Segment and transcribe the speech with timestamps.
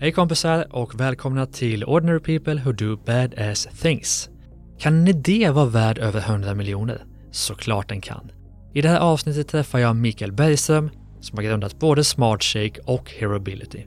[0.00, 4.30] Hej kompisar och välkomna till Ordinary People Who Do Badass Things.
[4.78, 7.04] Kan en idé vara värd över 100 miljoner?
[7.30, 8.30] Såklart den kan.
[8.74, 10.90] I det här avsnittet träffar jag Mikael Bergström
[11.20, 13.86] som har grundat både SmartShake och Herobility.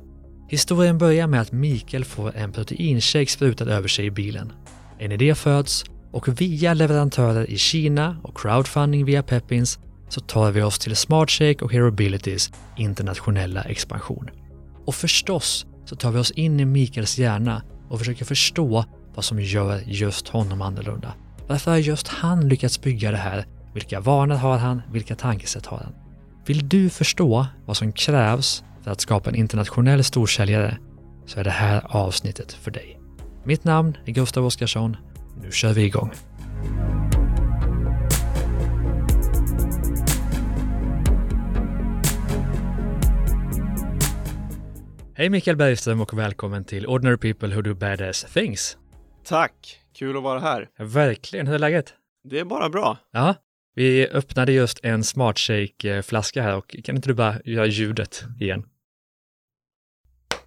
[0.50, 4.54] Historien börjar med att Mikael får en proteinshake sprutad över sig i bilen.
[5.00, 10.62] En idé föds och via leverantörer i Kina och crowdfunding via Peppins så tar vi
[10.62, 14.30] oss till SmartShake och Herobilitys internationella expansion.
[14.86, 19.42] Och förstås så tar vi oss in i Mikaels hjärna och försöker förstå vad som
[19.42, 21.14] gör just honom annorlunda.
[21.48, 23.46] Varför har just han lyckats bygga det här?
[23.74, 24.82] Vilka vanor har han?
[24.92, 25.94] Vilka tankesätt har han?
[26.46, 30.78] Vill du förstå vad som krävs för att skapa en internationell storsäljare
[31.26, 33.00] så är det här avsnittet för dig.
[33.44, 34.98] Mitt namn är Gustav Oscarsson.
[35.42, 36.12] Nu kör vi igång!
[45.22, 48.78] Hej Mikael Bergström och välkommen till Ordinary People Who Do Badass Things.
[49.24, 50.70] Tack, kul att vara här.
[50.78, 51.94] Verkligen, hur är läget?
[52.30, 52.98] Det är bara bra.
[53.12, 53.36] Ja,
[53.76, 58.66] vi öppnade just en Smartshake-flaska här och kan inte du bara göra ljudet igen?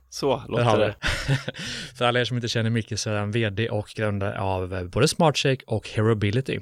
[0.09, 0.97] Så låter det.
[1.99, 5.09] För alla er som inte känner Micke så är han vd och grundare av både
[5.09, 6.61] SmartShake och Herobility.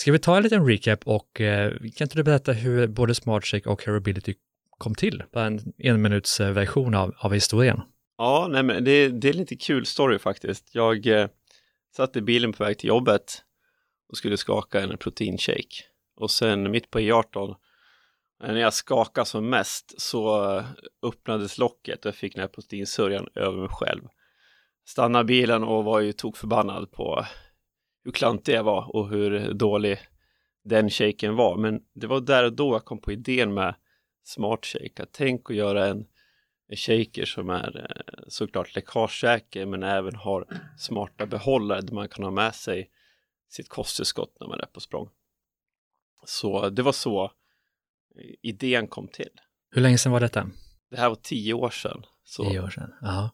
[0.00, 3.68] Ska vi ta en liten recap och eh, kan inte du berätta hur både SmartShake
[3.68, 4.34] och Herobility
[4.82, 5.22] kom till?
[5.32, 7.80] Bara en enminutsversion eh, av, av historien.
[8.18, 10.74] Ja, nej men det, det är lite kul story faktiskt.
[10.74, 11.28] Jag eh,
[11.96, 13.42] satt i bilen på väg till jobbet
[14.08, 15.84] och skulle skaka en proteinshake.
[16.16, 17.54] Och sen mitt på E18,
[18.42, 20.64] när jag skakade som mest så eh,
[21.02, 24.02] öppnades locket och jag fick den här proteinsörjan över mig själv.
[24.88, 27.24] Stannade bilen och var ju tokförbannad på
[28.04, 29.98] hur klantig jag var och hur dålig
[30.64, 31.56] den shaken var.
[31.56, 33.74] Men det var där och då jag kom på idén med
[34.22, 35.02] Smart Shake.
[35.02, 36.06] Att tänk att göra en,
[36.68, 40.46] en shaker som är eh, såklart läckagesäker men även har
[40.78, 42.90] smarta behållare där man kan ha med sig
[43.48, 45.08] sitt kosttillskott när man är på språng.
[46.24, 47.32] Så det var så
[48.42, 49.40] idén kom till.
[49.70, 50.50] Hur länge sedan var detta?
[50.90, 52.04] Det här var tio år sedan.
[52.24, 52.94] Så Tio år sedan.
[53.00, 53.30] Ja.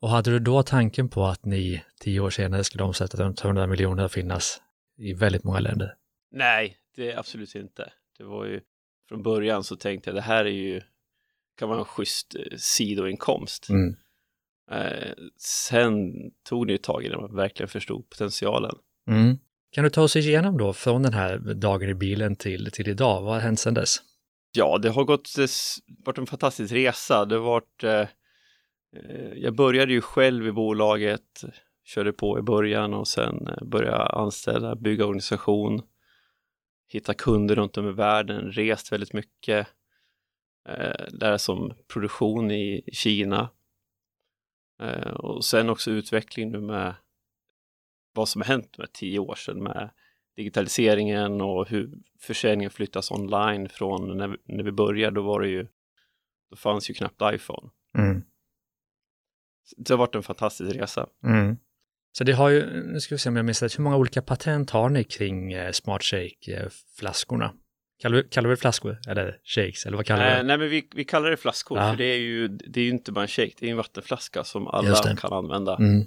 [0.00, 3.66] Och hade du då tanken på att ni tio år senare skulle omsätta runt 100
[3.66, 4.62] miljoner och finnas
[4.96, 5.94] i väldigt många länder?
[6.30, 7.92] Nej, det är absolut inte.
[8.18, 8.60] Det var ju
[9.08, 10.80] från början så tänkte jag det här är ju
[11.58, 13.68] kan vara en schysst eh, sidoinkomst.
[13.68, 13.96] Mm.
[14.70, 15.94] Eh, sen
[16.48, 18.74] tog det ett tag innan man verkligen förstod potentialen.
[19.10, 19.36] Mm.
[19.70, 23.22] Kan du ta oss igenom då från den här dagen i bilen till, till idag?
[23.22, 23.96] Vad har hänt sedan dess?
[24.52, 27.24] Ja, det har gått, det s- varit en fantastisk resa.
[27.24, 28.00] Det har varit, eh,
[28.96, 31.42] eh, jag började ju själv i bolaget,
[31.84, 35.82] körde på i början och sen eh, började anställa, bygga organisation,
[36.88, 39.66] hitta kunder runt om i världen, rest väldigt mycket,
[40.68, 43.50] eh, lära sig om produktion i Kina
[44.82, 46.94] eh, och sen också utveckling nu med
[48.14, 49.90] vad som har hänt med tio år sedan med
[50.36, 55.48] digitaliseringen och hur försäljningen flyttas online från när vi, när vi började, då var det
[55.48, 55.66] ju,
[56.50, 57.70] då fanns ju knappt iPhone.
[57.98, 58.22] Mm.
[59.76, 61.08] Det har varit en fantastisk resa.
[61.24, 61.56] Mm.
[62.12, 64.22] Så det har ju, nu ska vi se om jag minns rätt, hur många olika
[64.22, 67.52] patent har ni kring eh, Smart Shake-flaskorna?
[68.02, 70.42] Kallar, vi- kallar vi det flaskor eller shakes eller vad kallar vi Eh, det?
[70.42, 71.90] nej, men vi, vi kallar det flaskor, Ja.
[71.90, 74.44] för det är ju, det är ju inte bara en shake, det är en vattenflaska
[74.44, 75.76] som alla kan använda.
[75.76, 76.06] Mm.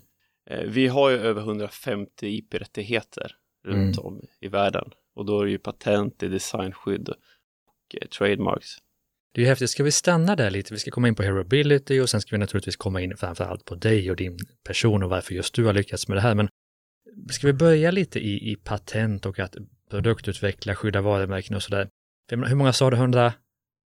[0.49, 3.31] Eh, vi har ju över 150 IP-rättigheter
[3.65, 4.05] runt Mm.
[4.05, 8.67] om i världen och då är det ju patent, det är designskydd och trademarks.
[9.33, 10.73] Det är ju häftigt, ska vi stanna där lite?
[10.73, 13.65] Vi ska komma in på Herobility och sen ska vi naturligtvis komma in framför allt
[13.65, 16.35] på dig och din person och varför just du har lyckats med det här.
[16.35, 16.49] Men
[17.31, 19.55] ska vi börja lite i, i patent och att
[19.89, 21.89] produktutveckla, skydda varumärken och sådär.
[22.31, 22.97] Hur många sa du?
[22.97, 23.33] 100,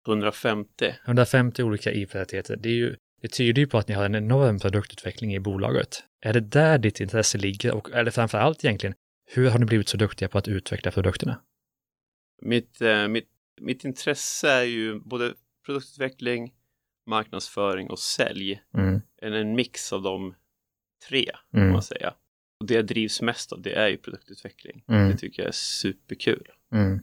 [0.07, 0.95] 150.
[1.05, 2.55] 150 olika IP-rättigheter.
[2.55, 6.03] Det, är ju, det tyder ju på att ni har en enorm produktutveckling i bolaget.
[6.21, 7.73] Är det där ditt intresse ligger?
[7.73, 8.95] Och, eller framför allt egentligen,
[9.25, 11.41] hur har ni blivit så duktiga på att utveckla produkterna?
[12.41, 13.27] Mitt, eh, mitt,
[13.61, 15.33] mitt intresse är ju både
[15.65, 16.53] produktutveckling,
[17.07, 18.61] marknadsföring och sälj.
[18.77, 19.01] Mm.
[19.21, 20.35] En, en mix av de
[21.09, 21.73] tre, kan Mm.
[21.73, 22.13] man säga.
[22.59, 24.83] Och det jag drivs mest av, det är ju produktutveckling.
[24.87, 25.09] Mm.
[25.11, 26.47] Det tycker jag är superkul.
[26.73, 26.99] Mm.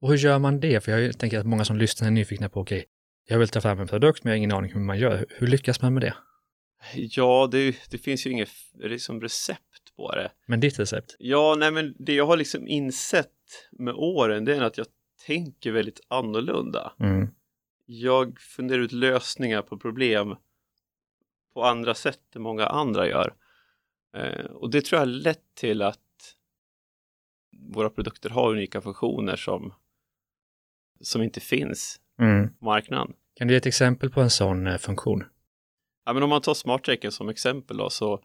[0.00, 0.84] Och hur gör man det?
[0.84, 2.84] För jag tänker att många som lyssnar är nyfikna på, okej,
[3.28, 5.16] jag vill ta fram en produkt men jag har ingen aning hur man gör.
[5.18, 6.14] Hur- Hur lyckas man med det?
[6.94, 10.30] Ja, det, det finns ju inget liksom recept på det.
[10.46, 11.16] Men ditt recept?
[11.18, 13.30] Ja, nej men det jag har liksom insett
[13.72, 14.86] med åren, det är att jag
[15.26, 16.92] tänker väldigt annorlunda.
[17.00, 17.28] Mm.
[17.86, 20.36] Jag funderar ut lösningar på problem
[21.54, 23.34] på andra sätt än många andra gör.
[24.16, 26.00] Eh, och det tror jag har lett till att
[27.58, 29.74] våra produkter har unika funktioner som,
[31.00, 32.48] som inte finns Mm.
[32.58, 33.12] på marknaden.
[33.34, 35.24] Kan du ge ett exempel på en sån eh, funktion?
[36.04, 38.22] Ja, men om man tar smartchecken som exempel då, så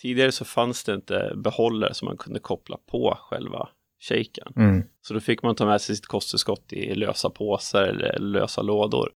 [0.00, 3.68] tidigare så fanns det inte behållare som man kunde koppla på själva
[4.08, 4.52] shaken.
[4.56, 4.82] Mm.
[5.00, 9.12] Så då fick man ta med sig sitt kosttillskott i lösa påsar eller lösa lådor.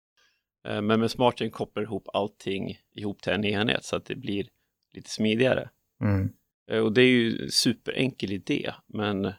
[0.69, 4.47] Eh, Men med smartcheck kopplar ihop allting ihop till en enhet så att det blir
[4.95, 5.71] lite smidigare.
[6.03, 6.29] Mm.
[6.71, 9.33] Eh, Och det är ju en superenkel idé, men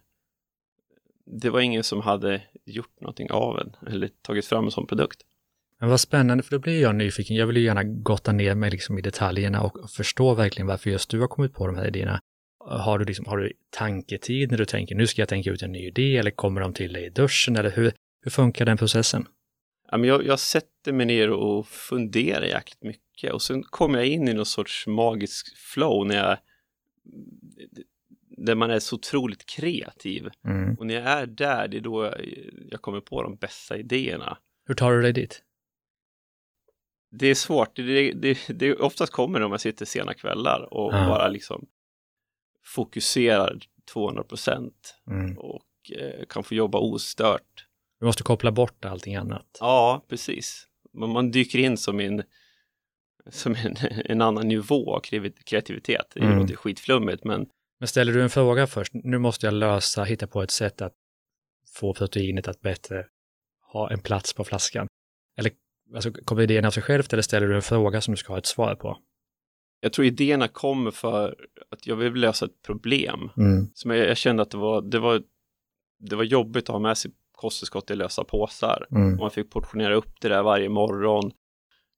[1.26, 5.22] det var ingen som hade gjort någonting av en eller tagit fram en sån produkt.
[5.80, 7.36] Men vad spännande, för då blir jag nyfiken.
[7.36, 11.10] Jag vill ju gärna gotta ner mig liksom i detaljerna och förstå verkligen varför just
[11.10, 12.20] du har kommit på de här idéerna.
[12.70, 15.72] Har du, liksom, har du tanketid när du tänker nu ska jag tänka ut en
[15.72, 17.92] ny idé eller kommer de till dig i duschen eller hur,
[18.22, 19.28] hur funkar den processen?
[19.92, 24.34] Jag, jag sätter mig ner och funderar jäkligt mycket och sen kommer jag in i
[24.34, 26.38] någon sorts magisk flow när jag
[28.38, 30.30] där man är så otroligt kreativ.
[30.46, 30.76] Mm.
[30.76, 32.14] Och när jag är där, det är då jag,
[32.72, 34.38] jag kommer på de bästa idéerna.
[34.66, 35.44] Hur tar du dig dit?
[37.12, 40.94] Det är svårt, det, det, det oftast kommer det om jag sitter sena kvällar och
[40.94, 41.08] Ja.
[41.08, 41.68] bara liksom
[42.76, 43.60] fokuserar
[43.94, 45.38] 200 procent Mm.
[45.38, 45.64] och
[46.00, 47.66] eh, kan få jobba ostört.
[48.00, 49.58] Du måste koppla bort allting annat.
[49.60, 50.68] Ja, precis.
[50.94, 52.24] Man, man dyker in som en,
[53.30, 53.76] som en,
[54.06, 55.00] en annan nivå av
[55.46, 56.12] kreativitet.
[56.14, 56.40] Det Mm.
[56.40, 57.48] låter skitflummigt, men
[57.80, 60.94] Men ställer du en fråga först, nu måste jag lösa, hitta på ett sätt att
[61.74, 63.06] få proteinet att bättre
[63.72, 64.88] ha en plats på flaskan.
[65.38, 65.52] Eller
[65.96, 68.38] alltså, kommer idén av sig självt eller ställer du en fråga som du ska ha
[68.38, 68.98] ett svar på?
[69.80, 71.36] Jag tror idéerna kommer för
[71.72, 73.30] att jag vill lösa ett problem.
[73.38, 73.68] Mm.
[73.74, 75.22] Som jag, jag kände att det var, det, var,
[76.00, 78.88] det var jobbigt att ha med sig kosttillskott i lösa påsar.
[78.92, 79.14] Mm.
[79.14, 81.32] Och man fick portionera upp det där varje morgon.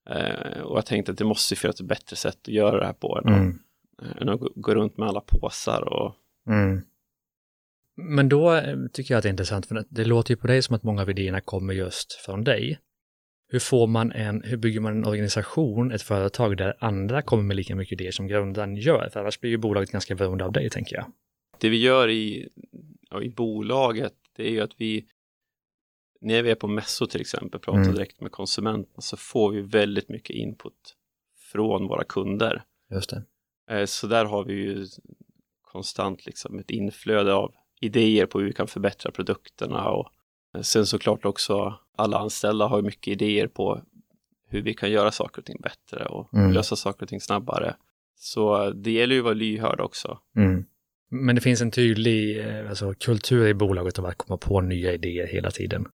[0.10, 2.94] Eh, och jag tänkte att det måste finnas ett bättre sätt att göra det här
[2.94, 3.60] på än, Mm.
[3.98, 5.82] att, än att gå- gå runt med alla påsar.
[5.94, 6.16] Och,
[6.48, 6.82] Mm.
[8.02, 10.62] Men då eh, tycker jag att det är intressant, för det låter ju på dig
[10.62, 12.80] som att många av idéerna kommer just från dig.
[13.52, 17.56] Hur får man en, hur bygger man en organisation, ett företag där andra kommer med
[17.56, 19.10] lika mycket idéer som grundaren gör?
[19.14, 21.06] För annars blir ju bolaget ganska beroende av dig, tänker jag.
[21.60, 22.50] det vi gör i,
[23.10, 25.06] ja, i bolaget, det är ju att vi,
[26.22, 27.94] när vi är på mässor till exempel, pratar Mm.
[27.94, 30.96] direkt med konsumenterna, så får vi väldigt mycket input
[31.52, 32.64] från våra kunder.
[32.92, 33.24] Just det.
[33.72, 34.86] Eh, Så där har vi ju
[35.62, 40.10] konstant liksom ett inflöde av idéer på hur vi kan förbättra produkterna och
[40.56, 43.82] eh, sen såklart också alla anställda har ju mycket idéer på
[44.48, 46.52] hur vi kan göra saker och ting bättre och Mm.
[46.52, 47.76] lösa saker och ting snabbare.
[48.16, 50.20] Så det gäller ju att vara lyhörd också.
[50.36, 50.66] Mm.
[51.12, 54.94] Men det finns en tydlig eh, alltså, kultur i bolaget av att komma på nya
[54.94, 55.86] idéer hela tiden.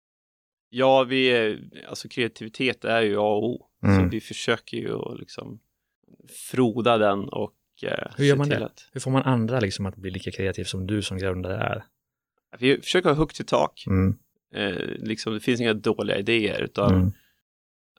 [0.70, 1.60] Ja, vi är,
[1.90, 3.66] alltså kreativitet är ju A och O.
[3.84, 4.04] Mm.
[4.04, 5.60] Så vi försöker ju att liksom
[6.52, 7.54] froda den och
[7.84, 8.66] eh, Hur gör se man det?
[8.66, 11.84] Att, Hur får man andra liksom att bli lika kreativ som du som grundare är?
[12.60, 13.84] vi försöker ha högt i tak.
[13.88, 14.18] Mm.
[14.56, 17.12] Eh, liksom, det finns inga dåliga idéer utan Mm.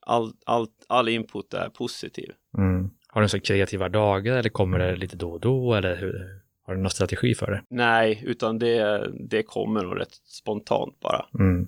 [0.01, 2.31] all, all, all input är positiv.
[2.59, 2.91] Mm.
[3.09, 6.41] Har du så kreativa dagar eller kommer det lite då och då eller hur?
[6.63, 7.63] Har du någon strategi för det?
[7.71, 11.27] Nej, utan det, det kommer nog rätt spontant bara.
[11.39, 11.67] Mm.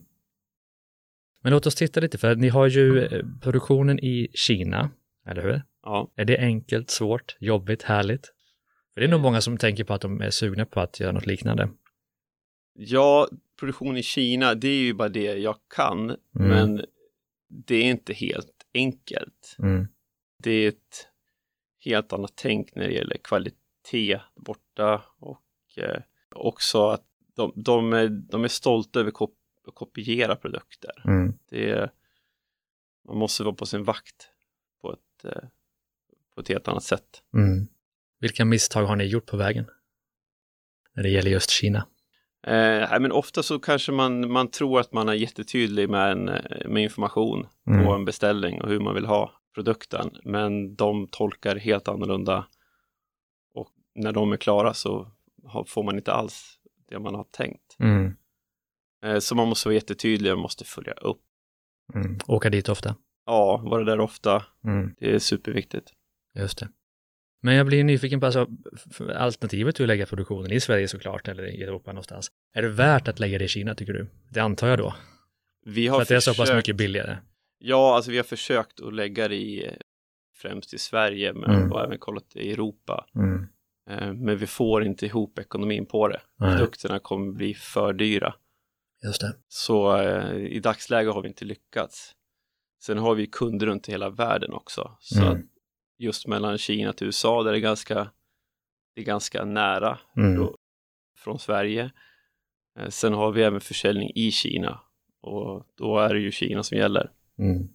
[1.43, 4.91] Men låt oss titta lite, för ni har ju eh, produktionen i Kina,
[5.27, 5.63] eller hur?
[5.83, 8.33] Ja, Är det enkelt, svårt, jobbigt, härligt?
[8.95, 11.13] För det är nog många som tänker på att de är sugna på att göra
[11.13, 11.69] något liknande.
[12.81, 13.29] Ja
[13.61, 16.19] produktion i Kina, det är ju bara det jag kan, Mm.
[16.33, 16.85] men
[17.49, 19.57] det är inte helt enkelt.
[19.59, 19.89] Mm.
[20.43, 21.09] det är ett
[21.85, 25.43] helt annat tänk när det gäller kvalitet borta och
[25.77, 26.03] eh,
[26.35, 27.05] också att
[27.35, 29.35] de, de, är, de är stolta över kop
[29.67, 31.03] att kopiera produkter.
[31.05, 31.33] Mm.
[31.49, 31.91] Det är,
[33.05, 34.31] man måste vara på sin vakt
[34.81, 35.49] på ett, eh,
[36.35, 37.23] på ett helt annat sätt.
[37.35, 37.69] Mm.
[38.21, 39.67] Vilka misstag har ni gjort på vägen?
[40.95, 41.87] När det gäller just Kina.
[42.47, 46.69] Eh, men ofta så kanske man, man tror att man är jättetydlig med, en, eh,
[46.69, 47.85] med information Mm.
[47.87, 50.11] på en beställning och hur man vill ha produkten.
[50.25, 52.47] Men de tolkar helt annorlunda.
[53.55, 55.11] Och när de är klara så
[55.45, 56.59] har, får man inte alls
[56.91, 57.77] det man har tänkt.
[57.79, 58.17] Mm.
[59.05, 61.21] Eh, så man måste vara jättetydlig och måste följa upp.
[61.95, 62.19] Mm.
[62.27, 62.97] Åka dit ofta.
[63.27, 64.45] Ja, vara där ofta.
[64.65, 64.95] Mm.
[64.99, 65.93] Det är superviktigt.
[66.35, 66.69] Just det.
[67.41, 68.47] Men jag blir nyfiken på, alltså,
[68.91, 72.29] för alternativet att lägga produktionen i Sverige såklart, eller i Europa någonstans.
[72.55, 74.07] Är det värt att lägga det i Kina, tycker du?
[74.31, 74.95] Det antar jag då.
[75.67, 77.17] Vi För har att det är så pass försökt- mycket billigare.
[77.59, 79.71] Ja, alltså vi har försökt att lägga det i
[80.37, 81.73] främst i Sverige men Mm.
[81.73, 83.07] och även kollat i Europa.
[83.15, 83.47] Mm.
[83.91, 86.21] Eh, Men vi får inte ihop ekonomin på det.
[86.39, 88.35] Nej, Produkterna kommer bli för dyra.
[89.05, 89.35] just det.
[89.49, 92.13] Så eh, i dagsläget har vi inte lyckats.
[92.83, 94.97] Sen har vi kunder runt i hela världen också.
[95.01, 95.49] Så Mm.
[95.99, 98.11] Just mellan Kina till USA där det är ganska,
[98.95, 100.37] det är ganska nära Mm.
[100.37, 100.57] då,
[101.17, 101.91] från Sverige.
[102.79, 104.81] Eh, Sen har vi även försäljning i Kina
[105.23, 107.11] och då är det ju Kina som gäller.
[107.39, 107.69] Mm.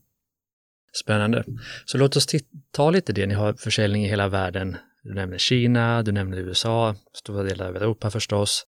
[1.03, 1.44] Spännande.
[1.86, 2.27] Så låt oss
[2.72, 3.25] ta lite det.
[3.25, 4.77] Ni har försäljning i hela världen.
[5.03, 8.65] Du nämner Kina, du nämner USA, stora delar av Europa förstås.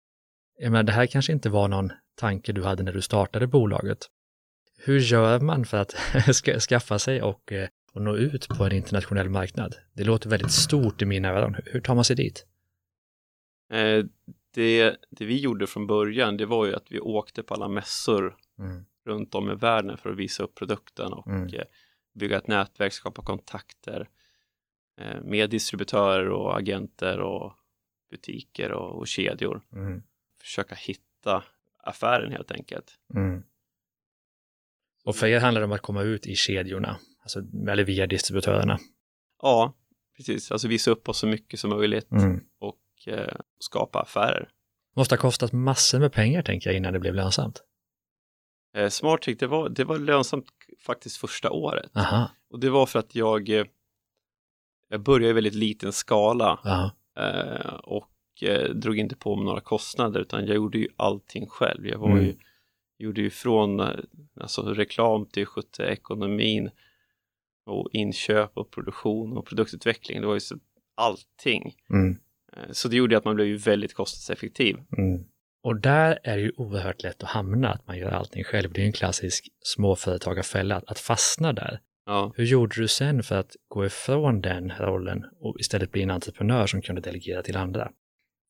[0.60, 3.98] Jag menar, det här kanske inte var någon tanke du hade när du startade bolaget.
[4.78, 5.96] Hur gör man för att
[6.70, 9.76] skaffa sig och, eh, och nå ut på en internationell marknad?
[9.94, 11.56] Det låter väldigt stort i mina öron.
[11.66, 12.46] Hur tar man sig dit?
[13.72, 14.06] Eh,
[14.54, 18.38] det, det, vi gjorde från början, det var ju att vi åkte på alla mässor
[18.60, 18.86] mm.
[19.06, 21.54] runt om i världen för att visa upp produkten och mm.
[21.54, 21.64] Eh,
[22.14, 24.10] bygga ett nätverk, skapa kontakter
[25.24, 27.54] med distributörer och agenter och
[28.10, 29.62] butiker och, och kedjor.
[29.74, 30.04] Mm.
[30.42, 31.44] Försöka hitta
[31.84, 33.00] affären helt enkelt.
[33.14, 33.44] Mm.
[35.04, 38.80] Och för er handlar det om att komma ut i kedjorna, alltså, eller via distributörerna.
[39.42, 39.74] Ja,
[40.18, 40.52] precis.
[40.52, 42.40] Alltså visa upp oss så mycket som möjligt mm.
[42.60, 44.50] och eh, skapa affärer.
[44.96, 47.64] Måste ha kostat massor med pengar tänker jag innan det blev lönsamt.
[48.76, 50.46] Eh, SmartTech, det var, det var lönsamt
[50.86, 51.98] faktiskt första året.
[51.98, 52.32] Aha.
[52.50, 53.66] Och det var för att jag, eh,
[54.90, 56.60] jag började i väldigt liten skala
[57.18, 61.88] eh, och eh, drog inte på mig några kostnader utan jag gjorde ju allting själv.
[61.88, 62.26] Jag var mm.
[62.26, 62.36] ju
[63.02, 63.96] gjorde ju från eh,
[64.40, 66.70] alltså, reklam till skötte ekonomin
[67.72, 70.22] och inköp och produktion och produktutveckling.
[70.22, 70.56] Det var ju så
[70.96, 71.76] allting.
[71.90, 72.18] Mm.
[72.54, 74.76] Eh, så det gjorde att man blev ju väldigt kostnadseffektiv.
[74.98, 75.26] Mm.
[75.64, 78.74] Och där är det ju oerhört lätt att hamna, att man gör allting själv.
[78.74, 81.80] Det är en klassisk småföretagarfälla, att fastna där.
[82.06, 82.34] Ja.
[82.36, 86.68] Hur gjorde du sen för att gå ifrån den rollen och istället bli en entreprenör
[86.68, 87.92] som kunde delegera till andra?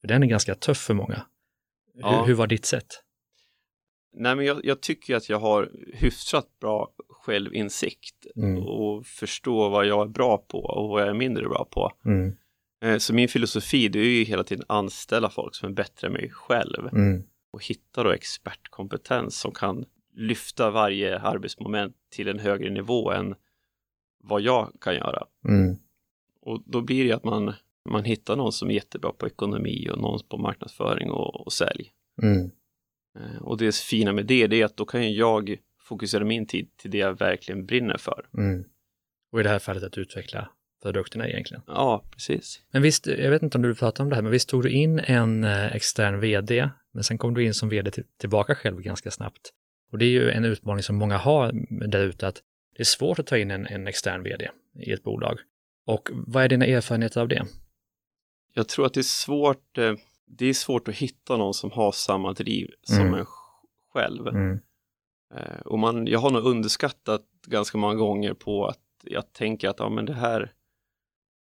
[0.01, 1.25] För den är ganska tuff för många.
[1.93, 2.19] Ja.
[2.19, 3.03] Hur, hur var ditt sätt?
[4.13, 8.63] Nej, men jag, jag, tycker att jag har hyfsat bra självinsikt mm.
[8.63, 11.91] och förstå vad jag är bra på och vad jag är mindre bra på.
[12.05, 12.35] Mm.
[12.83, 16.13] Eh, så min filosofi det är ju hela tiden anställa folk som är bättre än
[16.13, 17.23] mig själv mm.
[17.51, 19.85] och hitta då expertkompetens som kan
[20.15, 23.35] lyfta varje arbetsmoment till en högre nivå än
[24.23, 25.23] vad jag kan göra.
[25.47, 25.75] Mm.
[26.41, 27.53] Och då blir det att man,
[27.89, 31.91] man hittar någon som är jättebra på ekonomi och någon på marknadsföring och, och sälj.
[32.21, 32.51] Mm.
[33.19, 35.57] Eh, och det fina med det, det är att då kan jag
[35.91, 38.25] fokusera min tid till det jag verkligen brinner för.
[38.37, 38.63] Mm.
[39.31, 40.49] Och i det här fallet att utveckla
[40.83, 41.63] produkterna egentligen.
[41.67, 42.61] Ja, precis.
[42.71, 44.69] Men visst, jag vet inte om du pratar om det här, men visst tog du
[44.69, 49.11] in en eh, extern vd, men sen kom du in som vd tillbaka själv ganska
[49.11, 49.53] snabbt.
[49.91, 51.51] Och det är ju en utmaning som många har
[51.87, 52.41] där ute, att
[52.75, 55.39] det är svårt att ta in en, en extern vd i ett bolag.
[55.85, 57.45] Och vad är dina erfarenheter av det?
[58.53, 59.93] Jag tror att det är svårt eh,
[60.37, 63.13] det är svårt att hitta någon som har samma driv som mm.
[63.13, 63.25] en
[63.93, 64.27] själv.
[64.27, 64.59] Mm.
[65.35, 69.79] Eh, och man, jag har nog underskattat ganska många gånger på att jag tänker att
[69.79, 70.53] ja, men det här,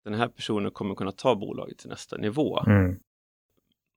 [0.04, 2.60] den här personen kommer kunna ta bolaget till nästa nivå.
[2.66, 2.98] Mm.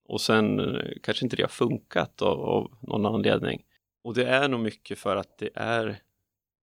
[0.08, 3.64] Och sen eh, kanske inte det har funkat av, av, någon anledning.
[4.04, 6.02] Och det är nog mycket för att det är,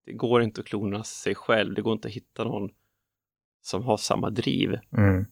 [0.04, 2.70] det går inte att klona sig själv, det går inte att hitta någon
[3.62, 4.78] som har samma driv.
[4.96, 5.26] Mm.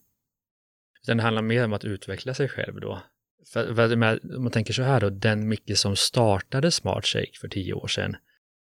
[1.03, 3.03] Utan det handlar mer om att utveckla sig själv då.
[3.47, 7.49] För, för om man tänker så här då, den Micke som startade Smart Shake för
[7.49, 8.17] tio år sedan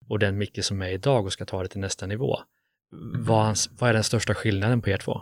[0.08, 2.38] och den Micke som är idag och ska ta det till nästa nivå.
[3.14, 5.20] Vad, vad är den största skillnaden på er två?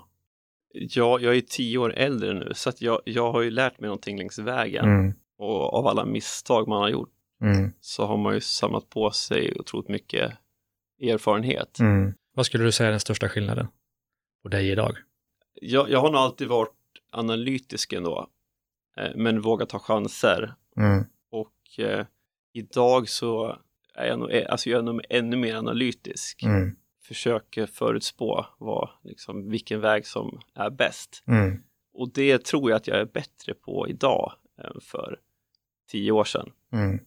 [0.72, 3.88] Ja, jag är tio år äldre nu så att jag, jag har ju lärt mig
[3.88, 5.14] någonting längs vägen mm.
[5.38, 7.12] och av alla misstag man har gjort
[7.42, 7.72] mm.
[7.80, 10.32] så har man ju samlat på sig otroligt mycket
[11.02, 11.78] erfarenhet.
[11.78, 12.14] Mm.
[12.34, 13.68] Vad skulle du säga är den största skillnaden
[14.42, 14.96] på dig idag?
[15.54, 16.72] Jag, jag har nog alltid varit
[17.10, 18.28] analytisk ändå,
[19.14, 20.54] men våga ta chanser.
[20.76, 21.04] Mm.
[21.30, 22.06] Och eh,
[22.52, 23.58] idag så
[23.94, 26.42] är jag nog, eh, alltså jag är nog ännu mer analytisk.
[26.42, 26.76] Mm.
[27.02, 31.22] Försöker förutspå vad, liksom, vilken väg som är bäst.
[31.26, 31.62] Mm.
[31.92, 35.18] Och det tror jag att jag är bättre på idag än för
[35.90, 36.50] tio år sedan.
[36.72, 37.00] Mm.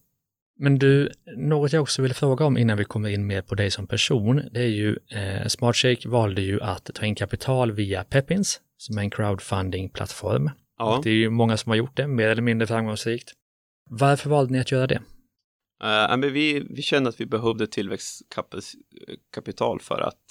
[0.55, 3.71] Men du, något jag också vill fråga om innan vi kommer in mer på dig
[3.71, 8.61] som person, det är ju eh, SmartShake valde ju att ta in kapital via Pepins
[8.77, 10.49] som är en crowdfunding-plattform.
[10.77, 11.01] Ja.
[11.03, 13.31] Det är ju många som har gjort det, mer eller mindre framgångsrikt.
[13.89, 15.01] Varför valde ni att göra det?
[15.83, 20.23] Uh, men vi, vi kände att vi behövde tillväxtkapital för att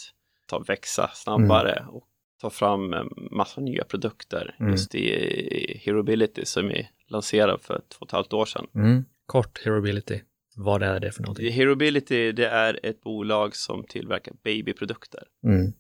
[0.46, 1.90] ta växa snabbare mm.
[1.90, 2.08] och
[2.40, 2.94] ta fram
[3.30, 4.72] massa nya produkter mm.
[4.72, 8.66] just i Herobility som vi lanserade för två och ett halvt år sedan.
[8.74, 9.04] Mm.
[9.26, 10.20] Kort Herobility,
[10.56, 11.52] vad är det för någonting?
[11.52, 15.22] Herobility det är ett bolag som tillverkar babyprodukter.
[15.44, 15.72] Mm.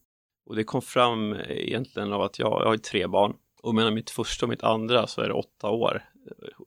[0.46, 4.10] Och det kom fram egentligen av att jag, jag har tre barn och mellan mitt
[4.10, 6.02] första och mitt andra så är det åtta år,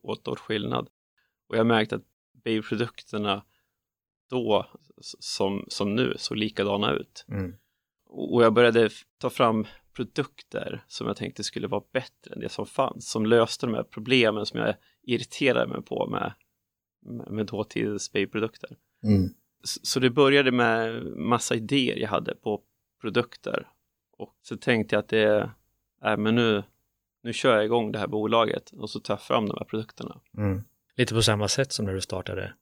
[0.01, 0.89] åtta års skillnad.
[1.47, 2.05] Och jag märkte att
[2.43, 3.43] babyprodukterna
[4.29, 4.65] då
[5.01, 7.25] som, som nu såg likadana ut.
[7.27, 7.55] Mm.
[8.05, 12.65] Och jag började ta fram produkter som jag tänkte skulle vara bättre än det som
[12.65, 16.33] fanns, som löste de här problemen som jag irriterade mig på med,
[17.01, 18.77] med, med dåtidens babyprodukter.
[19.03, 19.29] Mm.
[19.63, 22.61] Så det började med massa idéer jag hade på
[23.01, 23.67] produkter.
[24.17, 25.53] Och så tänkte jag att det
[26.01, 26.63] är, men nu,
[27.25, 30.21] nu kör jag igång det här bolaget och så tar jag fram de här produkterna.
[30.37, 30.63] Mm.
[30.97, 32.53] Lite på samma sätt som när du startade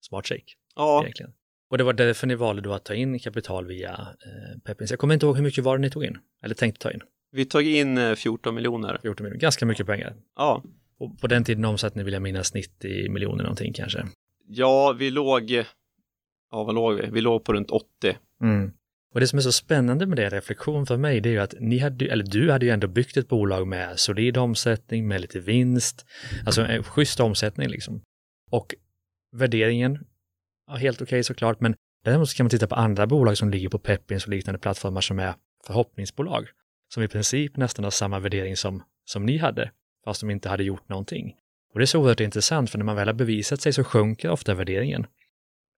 [0.00, 0.52] SmartShake.
[0.76, 1.32] Ja, Egentligen.
[1.70, 4.90] Och det var därför ni valde då att ta in kapital via eh, Pepins.
[4.90, 7.00] Jag kommer inte ihåg hur mycket var det ni tog in, eller tänkte ta in.
[7.30, 8.98] vi tog in eh, 14 miljoner.
[9.02, 10.14] 14 miljoner, ganska mycket pengar.
[10.36, 10.62] Ja,
[10.98, 14.06] Och på den tiden omsatte ni, vill jag minnas, 90 miljoner någonting kanske.
[14.46, 15.50] ja, vi låg,
[16.50, 17.08] ja vad låg vi?
[17.10, 18.16] Vi låg på runt 80.
[19.12, 21.54] Och det som är så spännande med det, reflektion för mig, det är ju att
[21.60, 25.40] ni hade, eller du hade ju ändå byggt ett bolag med solid omsättning, med lite
[25.40, 26.06] vinst,
[26.46, 28.02] alltså en schysst omsättning liksom.
[28.50, 28.74] Och
[29.32, 29.98] värderingen,
[30.66, 33.68] ja, helt okej såklart, men däremot så kan man titta på andra bolag som ligger
[33.68, 35.34] på Pepins och liknande plattformar som är
[35.66, 36.48] förhoppningsbolag,
[36.94, 39.70] som i princip nästan har samma värdering som, som ni hade,
[40.04, 41.34] fast de inte hade gjort någonting.
[41.72, 44.30] Och det är så oerhört intressant, för när man väl har bevisat sig så sjunker
[44.30, 45.06] ofta värderingen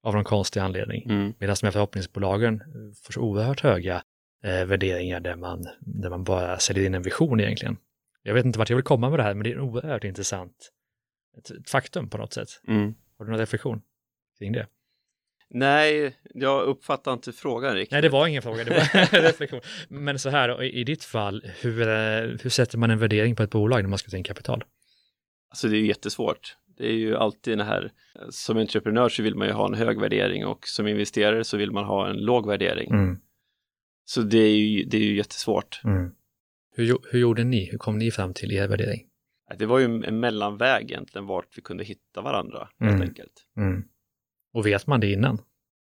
[0.05, 1.05] av någon konstig anledning.
[1.11, 1.35] Mm.
[1.39, 2.63] Medan de här förhoppningsbolagen
[3.03, 4.03] får så oerhört höga
[4.45, 7.77] eh, värderingar där man, där man bara säljer in en vision egentligen.
[8.23, 10.05] Jag vet inte vart jag vill komma med det här, men det är en oerhört
[10.05, 10.71] intressant
[11.39, 12.49] ett, ett faktum på något sätt.
[12.69, 12.95] Mm.
[13.19, 13.83] Har du någon reflektion
[14.39, 14.67] kring det?
[15.51, 17.93] Nej, jag uppfattar inte frågan riktigt.
[17.93, 19.61] Nej, det var ingen fråga, det var en reflektion.
[19.89, 23.43] Men så här, i, i ditt fall, hur, eh, hur sätter man en värdering på
[23.43, 24.65] ett bolag när man ska ta in kapital?
[25.51, 26.57] Alltså det är jättesvårt.
[26.77, 27.93] Det är ju alltid det här,
[28.31, 31.71] som entreprenör så vill man ju ha en hög värdering och som investerare så vill
[31.73, 32.91] man ha en låg värdering.
[32.91, 33.17] Mm,
[34.05, 35.81] Så det är ju, det är ju jättesvårt.
[36.77, 37.65] Hur, gjo- hur gjorde ni?
[37.71, 39.07] Hur kom ni fram till er värdering?
[39.59, 43.09] Det var ju en mellanväg egentligen vart vi kunde hitta varandra helt Mm.
[43.09, 43.47] enkelt.
[44.53, 45.39] Och vet man det innan?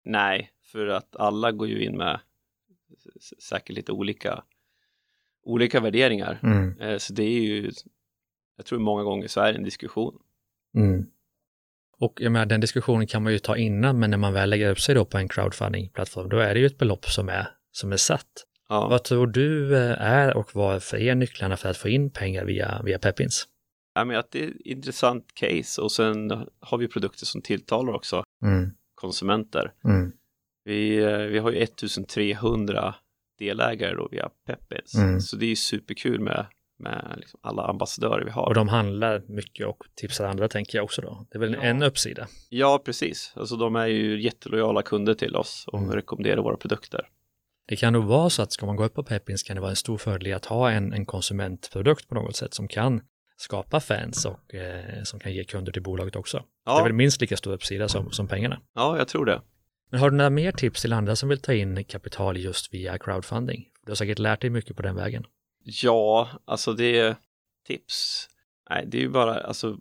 [0.04, 2.20] Nej, för att alla går ju in med
[3.42, 4.44] säkert lite olika,
[5.42, 6.38] olika värderingar.
[6.80, 7.70] Eh, Så det är ju,
[8.56, 10.18] jag tror många gånger så är det en diskussion.
[10.78, 11.06] Mm.
[11.98, 14.70] Och jag menar, den diskussionen kan man ju ta innan, men när man väl lägger
[14.70, 17.92] upp sig då på en crowdfunding-plattform, då är det ju ett belopp som är, som
[17.92, 18.26] är satt.
[18.68, 18.88] Ja.
[18.88, 22.44] Vad tror du eh, är och vad för er nycklarna för att få in pengar
[22.44, 23.46] via, via Pepins?
[23.94, 27.92] Ja, men att det är ett intressant case och sen har vi produkter som tilltalar
[27.92, 28.24] också
[28.94, 29.72] konsumenter.
[30.64, 32.94] Vi, eh, vi har ju 1300
[33.38, 34.94] delägare då via Peppins.
[34.94, 35.20] Mm.
[35.20, 36.46] Så det är ju superkul med,
[36.78, 38.46] med liksom alla ambassadörer vi har.
[38.46, 41.26] Och de handlar mycket och tipsar andra tänker jag också då.
[41.30, 41.60] Det är väl Ja.
[41.60, 42.26] en uppsida.
[42.48, 43.32] Ja, precis.
[43.36, 45.92] Alltså de är ju jättelojala kunder till oss och Mm.
[45.92, 47.08] rekommenderar våra produkter.
[47.68, 49.70] Det kan nog vara så att ska man gå upp på Pepins kan det vara
[49.70, 53.00] en stor fördel att ha en, en konsumentprodukt på något sätt som kan
[53.36, 56.36] skapa fans och eh, som kan ge kunder till bolaget också.
[56.64, 58.60] Det är Ja, väl minst lika stor uppsida som, som pengarna.
[58.74, 59.40] ja, jag tror det.
[59.90, 62.98] Men har du några mer tips till andra som vill ta in kapital just via
[62.98, 63.64] crowdfunding?
[63.86, 65.24] Du har säkert lärt dig mycket på den vägen.
[65.82, 67.16] Ja, alltså det är
[67.66, 68.28] tips.
[68.70, 69.78] Nej, det är ju bara alltså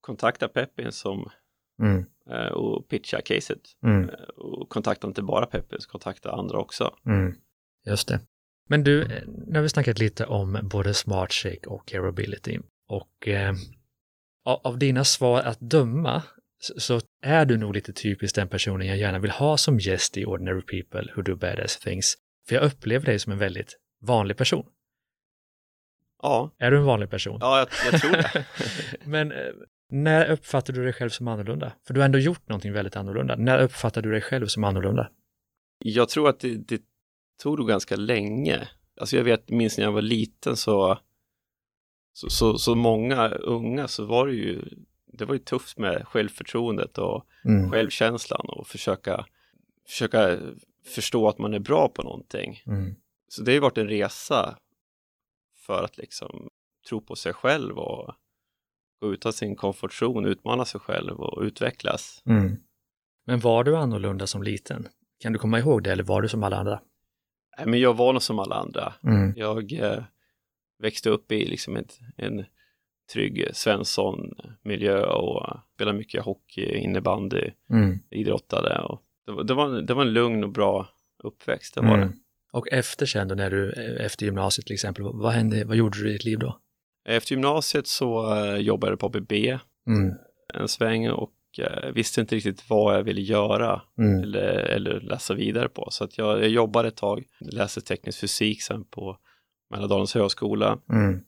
[0.00, 1.30] kontakta Peppins som
[2.30, 3.60] eh, och pitcha caset.
[4.08, 6.94] Eh, och kontakta inte bara Peppins, kontakta andra också.
[7.86, 8.20] Just det.
[8.68, 12.58] Men du, eh, nu har vi snackat lite om både SmartShake och Airability.
[12.88, 13.54] Och eh,
[14.44, 16.22] av dina svar att döma
[16.58, 20.16] så, så är du nog lite typiskt den personen jag gärna vill ha som gäst
[20.16, 22.14] i Ordinary People Who Do Badass Things.
[22.48, 24.66] För jag upplever dig som en väldigt vanlig person.
[26.22, 27.38] Ja, Är du en vanlig person?
[27.40, 28.44] ja jag, jag tror det.
[29.04, 29.38] Men eh,
[29.90, 31.72] när uppfattar du dig själv som annorlunda?
[31.86, 33.36] För du har ändå gjort någonting väldigt annorlunda.
[33.36, 35.10] När uppfattar du dig själv som annorlunda?
[35.78, 36.82] Jag tror att det, det
[37.42, 38.68] tog nog ganska länge.
[39.00, 40.98] Alltså jag vet, minns när jag var liten så,
[42.12, 44.62] så, så, så många unga så var det ju,
[45.12, 47.70] det var ju tufft med självförtroendet och Mm.
[47.70, 49.26] självkänslan och försöka,
[49.88, 50.38] försöka
[50.94, 52.62] förstå att man är bra på någonting.
[52.66, 52.94] Mm.
[53.28, 54.58] Så det har ju varit en resa
[55.70, 56.48] för att liksom
[56.88, 58.14] tro på sig själv och
[59.00, 62.22] gå ut av sin komfortzon, utmana sig själv och utvecklas.
[62.26, 62.56] Mm.
[63.26, 64.88] Men var du annorlunda som liten?
[65.20, 66.80] Kan du komma ihåg det eller var du som alla andra?
[67.58, 68.92] Nej, Men jag var nog som alla andra.
[69.04, 69.32] Mm.
[69.36, 70.02] Jag eh,
[70.78, 72.44] växte upp i liksom ett, en
[73.12, 77.98] trygg Svensson-miljö och spelade mycket hockey, innebandy, Mm.
[78.10, 78.78] idrottade.
[78.82, 80.88] Och det, var, det, var, en- det var en lugn och bra
[81.22, 82.12] uppväxt, det var det.
[82.52, 86.08] Och efter sen då, när du, efter gymnasiet till exempel, vad hände, vad gjorde du
[86.08, 86.58] i ditt liv då?
[87.08, 89.32] Efter gymnasiet så eh, jobbade jag på ABB
[89.86, 90.14] Mm.
[90.54, 94.22] en sväng och eh, visste inte riktigt vad jag ville göra Mm.
[94.22, 95.88] eller, eller läsa vidare på.
[95.90, 99.16] Så att jag, jag jobbade ett tag, läste teknisk fysik sen på
[99.70, 100.78] Mälardalens högskola.
[100.92, 101.20] Mm.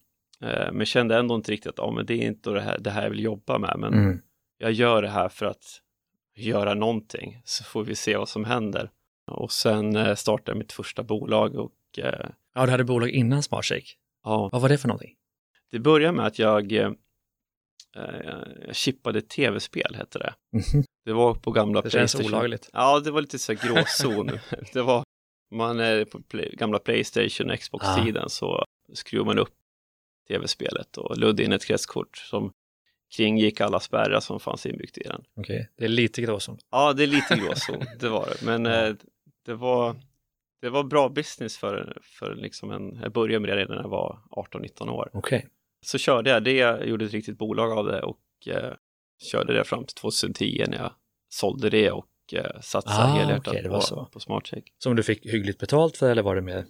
[0.42, 2.90] Eh, men kände ändå inte riktigt att ja, men det är inte det här, det
[2.90, 3.74] här jag vill jobba med.
[3.78, 4.18] Men Mm.
[4.58, 5.64] jag gör det här för att
[6.36, 8.90] göra någonting så får vi se vad som händer.
[9.30, 13.42] Och sen eh, startade jag mitt första bolag och eh, Ja, du hade bolag innan
[13.42, 13.86] SmartShake.
[14.24, 15.14] ja, Vad var det för någonting?
[15.70, 16.90] det började med att jag, eh,
[18.66, 20.34] jag chippade tv-spel, hette det.
[20.52, 20.84] Mhm.
[21.04, 22.34] Det var på gamla Det känns Playstation.
[22.38, 22.70] olagligt.
[22.72, 24.30] Ja, det var lite så här gråzon.
[24.72, 25.04] det var,
[25.50, 29.54] man är på play, gamla Playstation och Xbox-tiden så skruvar man upp
[30.28, 32.52] tv-spelet och luddade in ett kretskort som
[33.16, 35.24] kringgick alla spärrar som fanns inbyggt i den.
[35.36, 36.58] Okej, det är lite gråzon.
[36.70, 38.46] Ja, det är lite gråzon, det var det.
[38.46, 38.94] Men eh,
[39.46, 39.96] det var
[40.60, 43.90] det var bra business för, för liksom en, jag började med det redan när jag
[43.90, 45.10] var 18-19 år.
[45.12, 45.46] Okej.
[45.84, 48.72] Så körde jag det, jag gjorde ett riktigt bolag av det och eh,
[49.22, 50.92] körde det fram till 2010 när jag
[51.28, 54.64] sålde det och eh, satsade Ah, helhjärtat var på, på SmartCheck.
[54.78, 56.64] Som du fick hyggligt betalt för eller var det mer?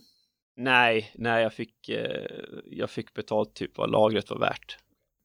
[0.57, 2.27] Nej, nej, jag fick, eh,
[2.67, 4.79] jag fick betalt typ vad lagret var värt.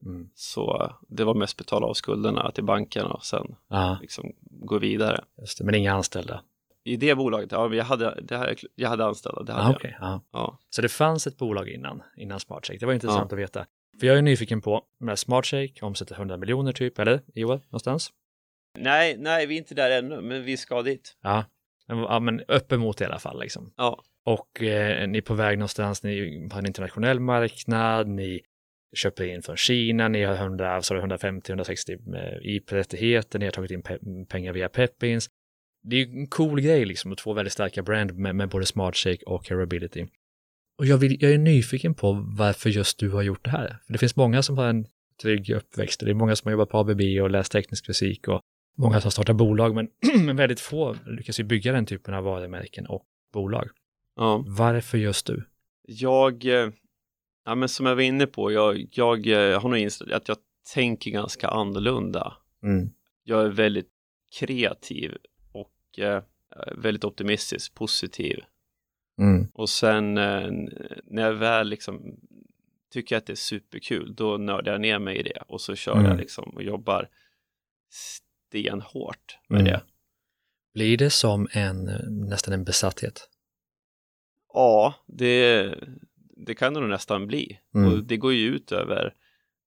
[0.06, 0.30] Mm.
[0.36, 5.24] Så det var mest betala av skulderna till banken och sen Ja, liksom gå vidare.
[5.58, 5.64] det.
[5.64, 6.44] Men inga anställda?
[6.84, 9.76] I det bolaget, ja, jag hade, det här, jag hade anställda, det hade Ah, jag.
[9.76, 9.98] okej.
[10.00, 10.22] ja.
[10.32, 10.60] Ja.
[10.70, 12.80] Så det fanns ett bolag innan, innan SmartShake.
[12.80, 13.66] Det var intressant att veta.
[14.00, 18.10] För jag är nyfiken på, med SmartShake omsätter 100 miljoner typ, eller Joel, någonstans?
[18.80, 21.18] Nej, nej, vi är inte där ännu, men vi ska dit.
[21.22, 21.46] Ja,
[21.88, 23.74] ja, men uppemot i alla fall liksom.
[23.78, 28.42] Ja, Och eh, ni är på väg någonstans, ni har en internationell marknad, ni
[28.96, 34.26] köper in från Kina, ni har 100, så 150-160 IP-rättigheter, ni har tagit in pe-
[34.26, 35.30] pengar via Pepins.
[35.84, 38.66] Det är ju en cool grej liksom, och två väldigt starka brand med, med både
[38.66, 40.06] SmartShake och Carability.
[40.80, 43.78] Och jag, vill, jag är nyfiken på varför just du har gjort det här.
[43.86, 44.86] För det finns många som har en
[45.22, 48.28] trygg uppväxt, och det är många som har jobbat på ABB och läst teknisk fysik
[48.28, 48.42] och
[48.78, 49.88] många som startar bolag, men,
[50.26, 53.70] men väldigt få lyckas ju bygga den typen av varumärken och bolag.
[54.16, 54.44] ja.
[54.48, 55.44] Varför just du?
[55.88, 56.70] Jag, eh,
[57.48, 60.38] ja men som jag var inne på, jag, jag eh, har nog insett att jag
[60.74, 62.38] tänker ganska annorlunda.
[62.64, 62.90] Mm.
[63.24, 63.90] Jag är väldigt
[64.40, 65.18] kreativ
[65.52, 66.24] och eh,
[66.76, 68.40] väldigt optimistisk, positiv.
[69.20, 69.48] Mm.
[69.54, 70.48] Och sen eh,
[71.04, 72.20] när jag väl liksom
[72.92, 75.94] tycker att det är superkul, då nördar jag ner mig i det och så kör
[75.94, 76.06] Mm.
[76.06, 77.10] jag liksom och jobbar
[77.90, 79.72] stenhårt med Mm.
[79.72, 79.82] det.
[80.74, 83.30] Blir det som en, eh, nästan en besatthet?
[84.54, 85.74] Ja, det,
[86.38, 87.60] det kan det nog nästan bli.
[87.76, 87.92] Mm.
[87.94, 89.14] Och det går ju ut över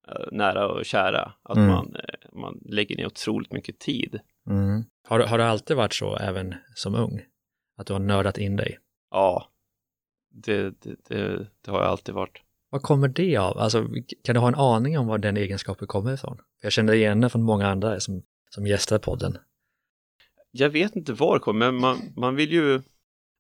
[0.09, 1.69] eh, nära och kära, att Mm.
[1.69, 4.21] man, eh, man lägger ner otroligt mycket tid.
[4.47, 4.85] Mm.
[5.09, 7.21] Har, du- har det alltid varit så, även som ung?
[7.77, 8.79] Att du har nördat in dig?
[9.11, 9.47] Ja,
[10.31, 12.43] det, det, det, det har jag alltid varit.
[12.71, 13.59] Vad kommer det av?
[13.59, 13.87] Alltså,
[14.25, 16.39] kan du ha en aning om var den egenskapen kommer ifrån?
[16.63, 19.39] Jag känner igen det från många andra som, som gästar podden.
[20.51, 22.81] Jag vet inte var det kommer, men man, man vill ju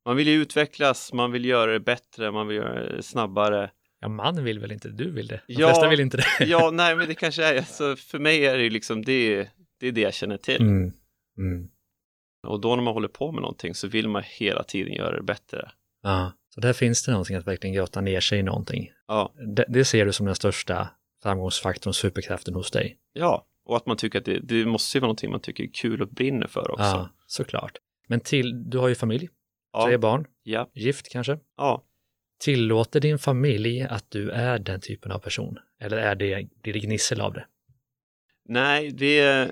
[0.06, 3.70] man vill ju utvecklas, man vill göra det bättre, man vill göra det snabbare.
[4.00, 5.40] Ja, man vill väl inte, du vill det.
[5.46, 5.68] De Ja.
[5.68, 6.44] flesta vill inte det.
[6.46, 9.48] Ja, nej, men det kanske är, alltså, för mig är det ju liksom det,
[9.80, 10.60] det är det jag känner till.
[10.60, 10.92] Mm.
[11.38, 11.68] Mm.
[12.46, 15.22] Och då när man håller på med någonting så vill man hela tiden göra det
[15.22, 15.70] bättre.
[16.02, 18.90] Ja, så där finns det någonting att verkligen grotta ner sig i någonting.
[19.06, 20.88] Ja, Det, det ser du som den största
[21.22, 22.98] framgångsfaktorn, superkraften hos dig.
[23.12, 25.70] ja, och att man tycker att det, det måste ju vara någonting man tycker är
[25.74, 26.84] kul och brinner för också.
[26.84, 27.72] Ja, såklart.
[28.08, 29.28] Men till, du har ju familj,
[29.72, 31.38] Ja, tre barn, ja, gift kanske.
[31.56, 31.84] ja.
[32.40, 35.58] Tillåter din familj att du är den typen av person?
[35.80, 37.46] Eller är det, blir det gnissel av det?
[38.48, 39.50] Nej, det,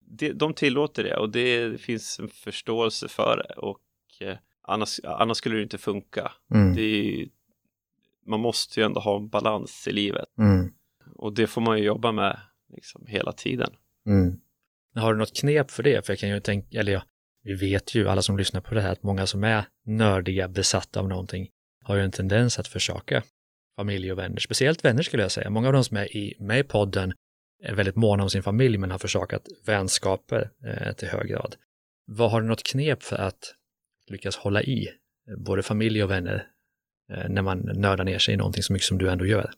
[0.00, 3.80] det, de tillåter det och det finns en förståelse för det och
[4.20, 6.32] eh, annars, annars skulle det inte funka.
[6.54, 6.74] Mm.
[6.76, 7.28] Det
[8.26, 10.72] man måste ju ändå ha en balans i livet Mm.
[11.16, 13.70] och det får man ju jobba med liksom hela tiden.
[14.06, 14.40] Mm.
[14.94, 16.06] Har du något knep för det?
[16.06, 17.02] För jag kan ju tänka, eller ja,
[17.42, 21.00] vi vet ju alla som lyssnar på det här att många som är nördiga, besatta
[21.00, 21.48] av någonting
[21.84, 23.22] har ju en tendens att försaka
[23.76, 25.50] familj och vänner, speciellt vänner skulle jag säga.
[25.50, 27.12] Många av de som är i, med i podden
[27.62, 31.56] är väldigt måna om sin familj men har försakat vänskaper eh, till hög grad.
[32.06, 33.54] Vad har du något knep för att
[34.06, 34.88] lyckas hålla i
[35.28, 36.46] eh, både familj och vänner
[37.12, 39.50] eh, när man nördar ner sig i någonting så mycket som du ändå gör?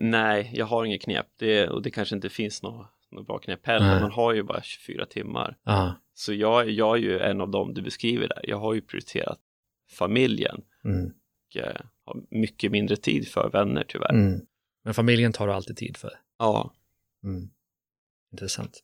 [0.00, 2.90] Nej, jag har inget knep det, och det kanske inte finns något,
[3.42, 3.90] knep heller.
[3.90, 4.00] Nej.
[4.00, 5.56] Man har ju bara 24 timmar.
[5.64, 8.40] Ja, Så jag, jag är ju en av dem du beskriver där.
[8.42, 9.38] Jag har ju prioriterat
[9.90, 11.06] familjen mm.
[11.06, 14.14] och eh, har mycket mindre tid för vänner tyvärr.
[14.14, 14.40] Mm.
[14.84, 16.12] Men familjen tar du alltid tid för.
[16.38, 16.72] Ja,
[17.24, 17.48] Mm.
[18.32, 18.82] Intressant.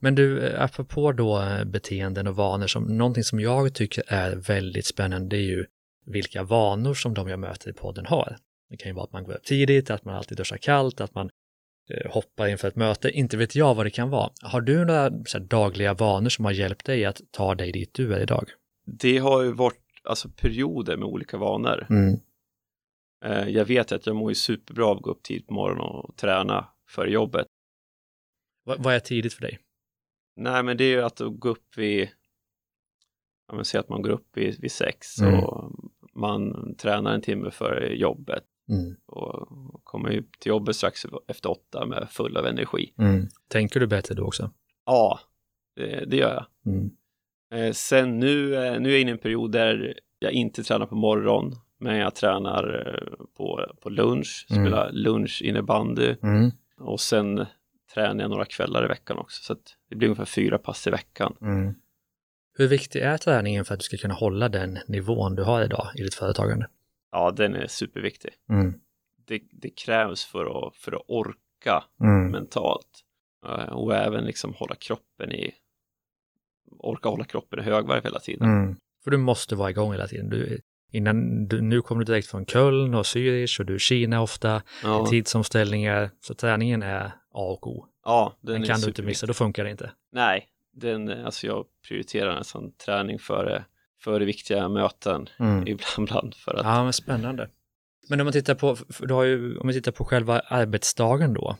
[0.00, 4.36] Men du, eh, apropå då eh, beteenden och vanor, som, någonting som jag tycker är
[4.36, 5.66] väldigt spännande det är ju
[6.06, 8.36] vilka vanor som de jag möter i podden har.
[8.70, 11.14] Det kan ju vara att man går upp tidigt, att man alltid duschar kallt, att
[11.14, 11.30] man
[11.90, 14.30] eh, hoppar inför ett möte, inte vet jag vad det kan vara.
[14.42, 18.20] Har du några dagliga vanor som har hjälpt dig att ta dig dit du är
[18.20, 18.48] idag?
[18.86, 21.86] det har ju varit alltså perioder med olika vanor.
[21.90, 22.20] Mm.
[23.24, 25.86] Eh, jag vet att jag mår ju superbra av att gå upp tidigt på morgonen
[25.86, 27.46] och träna för jobbet.
[28.64, 29.58] Vad, vad är tidigt för dig?
[30.36, 32.08] Nej, men det är ju att gå upp vid,
[33.48, 35.44] ja men säg att man går upp vid, vid sex Mm.
[35.44, 35.72] och
[36.12, 38.96] man tränar en timme före jobbet Mm.
[39.06, 39.48] och
[39.84, 42.92] kommer ju till jobbet strax efter åtta med full av energi.
[42.98, 43.28] Mm.
[43.48, 44.50] Tänker du bättre då också?
[44.86, 45.20] Ja,
[45.76, 46.72] det, det gör jag.
[46.74, 46.90] Mm.
[47.54, 50.86] Eh, sen nu, eh, nu är jag inne i en period där jag inte tränar
[50.86, 54.64] på morgon, men jag tränar eh, på, på lunch, Mm.
[54.64, 56.50] spelar lunch innebandy Mm.
[56.80, 57.46] och sen
[57.94, 59.42] tränar jag några kvällar i veckan också.
[59.42, 61.36] Så att det blir ungefär fyra pass i veckan.
[61.40, 61.74] Mm.
[62.58, 65.88] Hur viktig är träningen för att du ska kunna hålla den nivån du har idag
[65.94, 66.66] i ditt företagande?
[67.16, 68.30] Ja, den är superviktig.
[68.50, 68.74] Mm.
[69.26, 72.30] Det, det krävs för att, för att orka Mm.
[72.30, 73.02] mentalt
[73.46, 75.54] Eh, och även liksom hålla kroppen i
[76.78, 78.48] orka hålla kroppen i högvarv hela tiden.
[78.48, 78.76] Mm.
[79.04, 80.30] För du måste vara igång hela tiden.
[80.30, 80.60] Du,
[80.92, 84.62] innan, du, nu kommer du direkt från Köln och Zürich och du är Kina ofta,
[84.82, 87.86] Ja, tidsomställningar, så träningen är A och O.
[88.04, 89.92] ja Den, den kan du inte missa, då funkar det inte.
[90.12, 93.64] Nej, den, alltså jag prioriterar nästan träning före,
[94.04, 97.50] före viktiga möten ibland, ibland för att Ja, men spännande.
[98.08, 101.34] Men om man tittar på, för du har ju, om vi tittar på själva arbetsdagen
[101.34, 101.56] då,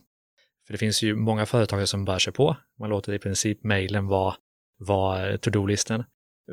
[0.67, 4.07] för det finns ju många företagare som bara kör på, man låter i princip mejlen
[4.07, 4.35] vara,
[4.79, 6.05] vara to-do-listan.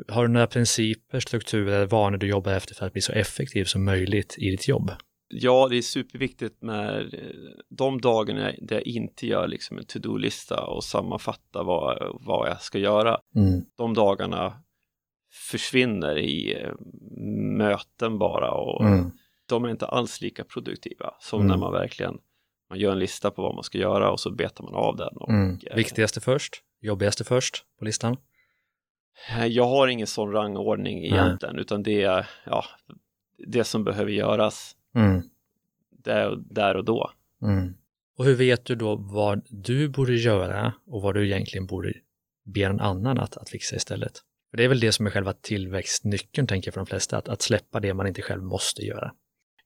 [0.08, 3.84] Har du några principer, strukturer, vanor du jobbar efter för att bli så effektiv som
[3.84, 4.90] möjligt i ditt jobb?
[5.28, 7.20] Ja, det är superviktigt med eh,
[7.70, 12.78] de dagarna där jag inte gör liksom en to-do-lista och sammanfattar vad, vad jag ska
[12.78, 13.18] göra.
[13.76, 14.63] De dagarna
[15.50, 16.72] försvinner i eh,
[17.58, 18.84] möten bara och
[19.46, 21.50] de är inte alls lika produktiva som Mm.
[21.50, 22.18] när man verkligen
[22.70, 25.16] man gör en lista på vad man ska göra och så betar man av den.
[25.16, 25.30] Och,
[25.66, 28.16] eh, Viktigaste först, jobbigaste först på listan?
[29.30, 32.64] Eh, Jag har ingen sån rangordning egentligen, utan det är ja,
[33.46, 34.76] det som behöver göras
[35.90, 37.10] där, där och då.
[38.16, 41.92] Och hur vet du då vad du borde göra och vad du egentligen borde
[42.44, 44.12] be någon annan att, att fixa istället?
[44.54, 47.28] För det är väl det som är själva tillväxtnyckeln, tänker jag för de flesta, att,
[47.28, 49.14] att släppa det man inte själv måste göra.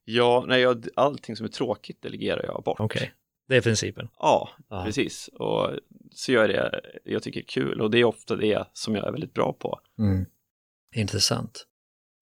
[0.05, 2.81] Ja, nej, jag, allting som är tråkigt delegerar jag bort.
[2.81, 3.12] Okej,
[3.48, 4.09] det är principen.
[4.18, 4.85] Ja, Ja.
[4.85, 5.29] precis.
[5.29, 5.70] Och
[6.12, 9.07] så gör jag det jag tycker är kul och det är ofta det som jag
[9.07, 9.81] är väldigt bra på.
[10.96, 11.66] Intressant.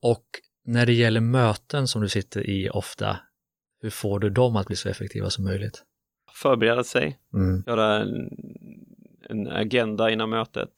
[0.03, 0.27] Och
[0.65, 3.19] när det gäller möten som du sitter i ofta,
[3.83, 5.85] hur får du dem att bli så effektiva som möjligt?
[6.43, 7.19] Förbereda sig,
[7.67, 8.31] göra en,
[9.31, 10.71] en agenda innan mötet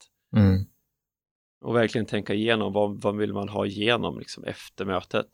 [1.61, 5.27] och verkligen tänka igenom vad, vad vill man ha igenom liksom efter mötet.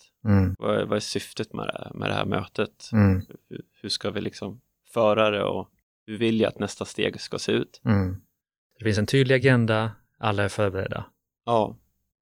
[0.59, 2.89] Vad, är- vad är syftet med det, med det här mötet?
[3.49, 4.61] Hur, hur ska vi liksom
[4.93, 5.69] föra det och
[6.07, 7.81] hur vill jag att nästa steg ska se ut?
[8.79, 11.05] Det finns en tydlig agenda, alla är förberedda.
[11.45, 11.77] Ja,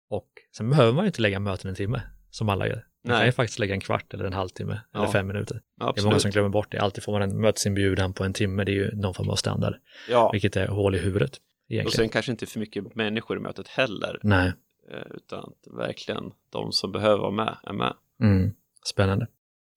[0.10, 2.86] Och sen behöver man ju inte lägga möten en timme, som alla gör.
[3.06, 3.26] Man kan Nej.
[3.26, 5.12] ju faktiskt lägga en kvart eller en halvtimme eller Ja.
[5.12, 5.62] fem minuter.
[5.78, 6.06] Det är absolut.
[6.06, 6.80] många som glömmer bort det.
[6.80, 9.76] Alltid får man en mötesinbjudan på en timme, det är ju någon form av standard,
[10.10, 11.92] Ja, vilket är hål i huvudet och egentligen.
[11.92, 14.54] sen kanske inte för mycket människor i mötet heller, Nej,
[14.92, 17.94] eh, utan verkligen de som behöver vara med är med.
[18.22, 18.54] mm.
[18.86, 19.28] spännande.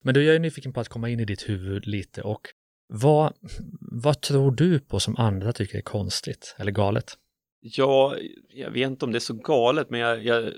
[0.03, 2.47] Men du, jag är nyfiken på att komma in i ditt huvud lite och
[2.89, 3.33] vad,
[3.81, 7.17] vad tror du på som andra tycker är konstigt eller galet?
[7.59, 8.15] Ja,
[8.49, 10.53] jag vet inte om det är så galet, men jag, jag,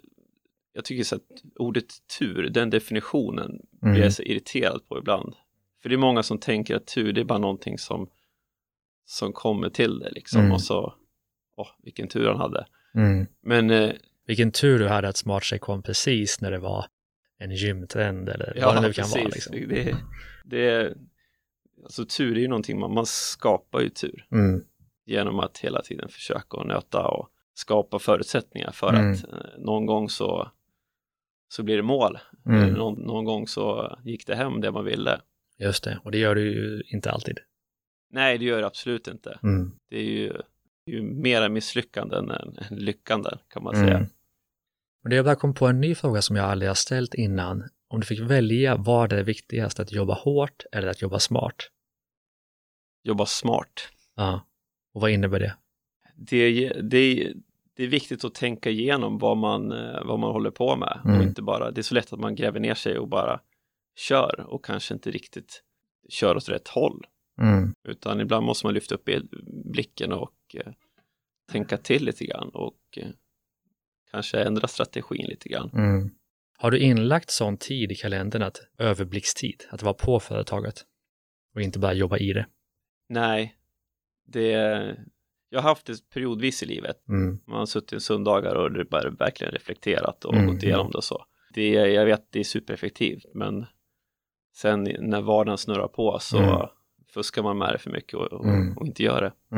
[0.74, 1.22] jag tycker så att
[1.56, 1.86] ordet
[2.20, 5.36] tur, den definitionen blir jag så irriterad på ibland.
[5.82, 8.10] För det är många som tänker att tur, det är bara någonting som,
[9.06, 10.42] som kommer till det liksom.
[10.42, 10.52] Mm.
[10.52, 10.94] Och så,
[11.60, 12.66] åh, vilken tur han hade.
[13.42, 13.92] Men eh,
[14.26, 16.86] Vilken tur du hade att SmartShake kom precis när det var
[17.38, 19.16] en gymtrend eller ja, vad det nu kan precis.
[19.16, 19.28] vara.
[19.28, 19.56] Liksom.
[19.68, 19.96] Det,
[20.46, 20.94] det,
[21.84, 24.64] alltså tur är ju någonting, man, man skapar ju tur Mm.
[25.06, 29.12] genom att hela tiden försöka och nöta och skapa förutsättningar för Mm.
[29.14, 30.52] att eh, någon gång så,
[31.48, 32.18] så blir det mål.
[32.46, 32.64] Mm.
[32.64, 35.22] Eller någon, någon gång så gick det hem det man ville.
[35.60, 37.38] Just det, och det gör du ju inte alltid.
[38.12, 39.40] Nej, det gör det absolut inte.
[39.44, 39.72] Mm.
[39.90, 40.34] Det är ju,
[40.90, 43.88] ju mera misslyckanden än, än lyckanden kan man Mm.
[43.88, 44.08] säga.
[45.04, 47.64] Och det jag bara kom på en ny fråga som jag aldrig har ställt innan.
[47.88, 51.56] Om du fick välja, vad är det viktigaste, att jobba hårt eller att jobba smart?
[53.04, 53.90] Jobba smart.
[54.16, 54.46] Ja.
[54.94, 55.56] Och vad innebär det?
[56.16, 57.34] Det, det,
[57.76, 61.02] det är viktigt att tänka igenom vad man, eh, vad man håller på med.
[61.06, 61.18] Mm.
[61.18, 63.40] Och inte bara, det är så lätt att man gräver ner sig och bara
[63.96, 65.64] kör och kanske inte riktigt
[66.10, 67.06] kör åt rätt håll.
[67.42, 67.74] Mm.
[67.88, 69.10] Utan ibland måste man lyfta upp
[69.74, 70.74] blicken och eh,
[71.52, 73.08] tänka till lite grann och eh,
[74.12, 75.70] kanske ändra strategin lite grann.
[75.74, 76.10] Mm.
[76.58, 80.86] Har du inlagt sån tid i kalendern att överblickstid, att vara på företaget
[81.56, 82.46] och inte bara jobba i det?
[83.10, 83.56] Nej,
[84.26, 84.48] det,
[85.50, 87.08] jag har haft det periodvis i livet.
[87.10, 87.40] Mm.
[87.48, 91.04] Man har suttit söndagar och det bara verkligen reflekterat och Mm, gått igenom det och
[91.04, 91.26] så.
[91.54, 93.66] Det, jag vet det är supereffektivt, men
[94.56, 96.68] sen när vardagen snurrar på så Mm.
[97.14, 98.78] fuskar man med det för mycket och, och, Mm.
[98.78, 99.56] och inte gör det.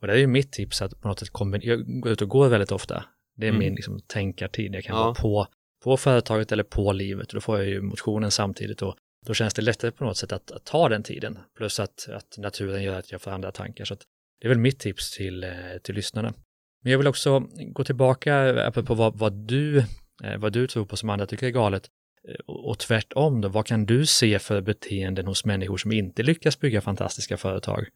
[0.00, 2.28] Och det är ju mitt tips att på något sätt kombinera, jag går ut och
[2.28, 3.04] går väldigt ofta.
[3.36, 3.58] Det är Mm.
[3.58, 4.74] min liksom, tänkartid.
[4.74, 5.02] Jag kan Ja.
[5.04, 5.46] vara på,
[5.84, 9.54] på företaget eller på livet och då får jag ju motionen samtidigt och då känns
[9.54, 11.38] det lättare på något sätt att, att ta den tiden.
[11.56, 13.84] Plus att, att naturen gör att jag får andra tankar.
[13.84, 13.94] Så
[14.40, 15.50] det är väl mitt tips till, eh,
[15.82, 16.34] till lyssnarna.
[16.82, 17.40] Men jag vill också
[17.72, 19.78] gå tillbaka på vad, vad, du,
[20.24, 21.86] eh, vad du tror på som andra tycker är galet.
[22.28, 26.60] Eh, och, tvärtom då, vad kan du se för beteenden hos människor som inte lyckas
[26.60, 27.86] bygga fantastiska företag eh,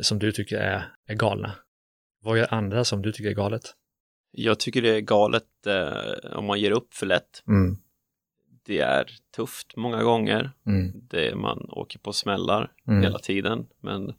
[0.00, 1.52] som du tycker är, är galna?
[2.20, 3.74] Vad gör andra som du tycker är galet?
[4.30, 7.42] Jag tycker det är galet eh, om man ger upp för lätt.
[7.48, 7.76] Mm.
[8.64, 10.50] Det är tufft många gånger.
[10.66, 10.92] Mm.
[11.08, 13.02] Det, man åker på smällar Mm.
[13.02, 14.14] hela tiden, men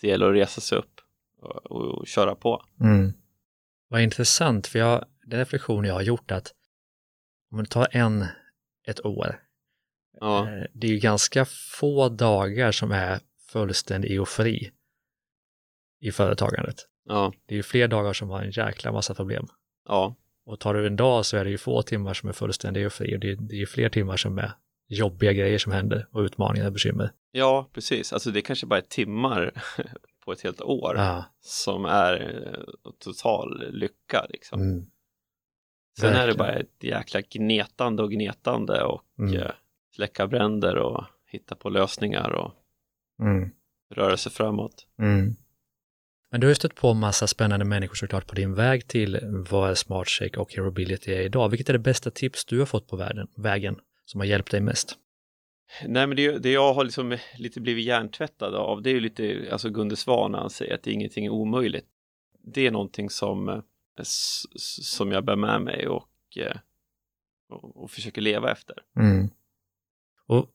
[0.00, 1.00] det gäller att resa sig upp
[1.40, 2.64] och, och, och köra på.
[2.80, 3.12] Mm.
[3.88, 6.54] Vad intressant, för jag, den reflektion jag har gjort att
[7.50, 8.24] om man tar en,
[8.86, 9.40] ett år,
[10.20, 11.44] Ja, eh, det är ju ganska
[11.78, 13.20] få dagar som är
[13.52, 14.70] fullständig eufori
[16.00, 16.76] i företagandet.
[17.04, 19.46] ja, Det är ju fler dagar som har en jäkla massa problem.
[19.88, 20.14] ja,
[20.46, 23.16] Och tar du en dag så är det ju få timmar som är fullständig eufori
[23.16, 24.52] och det är, det är fler timmar som är
[24.88, 27.10] jobbiga grejer som händer och utmaningar och bekymmer.
[27.30, 28.12] ja, precis.
[28.12, 29.50] Alltså det kanske bara är timmar
[30.24, 31.24] på ett helt år Ja.
[31.40, 34.60] som är eh, total lycka liksom.
[34.60, 34.86] Mm.
[36.00, 36.38] Sen är det Verkligen.
[36.38, 39.34] bara ett jäkla gnetande och gnetande och Mm.
[39.34, 39.50] eh,
[39.94, 42.52] släcka bränder och hitta på lösningar och
[43.22, 43.50] Mm.
[43.94, 44.86] röra sig framåt.
[44.98, 45.36] Mm.
[46.30, 49.78] Men du har ju stött på massa spännande människor såklart på din väg till vad
[49.78, 51.48] SmartShake och Herobility är idag.
[51.48, 54.60] Vilket är det bästa tips du har fått på världen, vägen som har hjälpt dig
[54.60, 54.98] mest?
[55.86, 59.48] Nej, men det, det jag har liksom lite blivit hjärntvättad av, det är ju lite,
[59.52, 61.86] alltså Gunde Svan när han säger att ingenting är omöjligt.
[62.42, 63.60] Det är någonting som, eh,
[64.82, 66.56] som jag bär med mig och, eh,
[67.48, 68.76] och, och försöker leva efter.
[68.96, 69.28] Mm.
[70.26, 70.50] Och,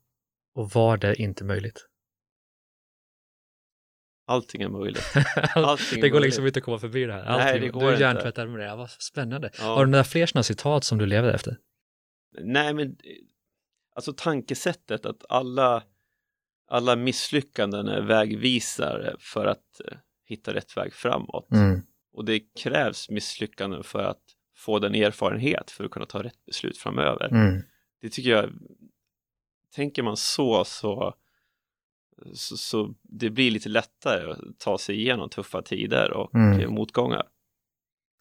[0.53, 1.87] och var det inte möjligt?
[4.31, 5.13] Allting är möjligt.
[5.55, 6.27] Allting det går möjligt.
[6.27, 7.23] liksom inte att komma förbi det här.
[7.23, 8.65] Nej, Allting, det går du hjärntvättad med det.
[8.65, 9.49] Ja, vad spännande.
[9.59, 9.63] Ja.
[9.63, 11.57] Har du några fler sådana citat som du lever efter?
[12.41, 12.95] Nej, men
[13.95, 15.83] alltså tankesättet att alla,
[16.67, 21.51] alla misslyckanden är vägvisare för att eh, hitta rätt väg framåt.
[21.51, 21.81] Mm.
[22.13, 24.23] Och det krävs misslyckanden för att
[24.55, 27.27] få den erfarenhet för att kunna ta rätt beslut framöver.
[27.31, 27.61] Mm.
[28.01, 28.49] Det tycker jag,
[29.75, 31.13] tänker man så så,
[32.33, 36.59] så, så det blir lite lättare att ta sig igenom tuffa tider och Mm.
[36.59, 37.23] eh, motgångar.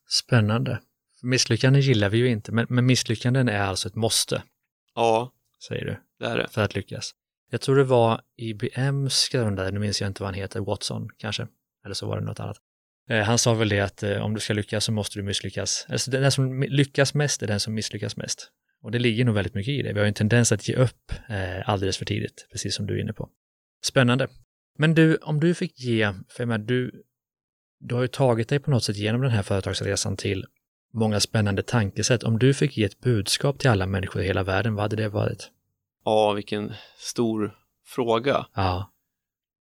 [0.08, 0.80] Spännande.
[1.22, 4.42] Misslyckanden gillar vi ju inte, men, men misslyckanden är alltså ett måste,
[4.94, 5.32] Ja,
[5.68, 6.48] säger du, det är det.
[6.50, 7.10] för att lyckas.
[7.50, 11.46] Jag tror det var IBMs grundare, nu minns jag inte vad han heter, Watson kanske,
[11.84, 12.56] eller så var det något annat.
[13.08, 15.86] Eh, Han sa väl det att eh, om du ska lyckas så måste du misslyckas.
[15.88, 18.50] Alltså den som lyckas mest är den som misslyckas mest.
[18.82, 19.92] Och det ligger nog väldigt mycket i det.
[19.92, 22.94] Vi har ju en tendens att ge upp eh, alldeles för tidigt, precis som du
[22.98, 23.28] är inne på.
[23.83, 24.29] Spännande.
[24.79, 27.03] Men du, om du fick ge, för jag menar, du,
[27.79, 30.47] du har ju tagit dig på något sätt genom den här företagsresan till
[30.93, 32.23] många spännande tankesätt.
[32.23, 35.09] Om du fick ge ett budskap till alla människor i hela världen, vad hade det
[35.09, 35.51] varit?
[36.05, 38.47] Ja, vilken stor fråga.
[38.55, 38.93] Ja.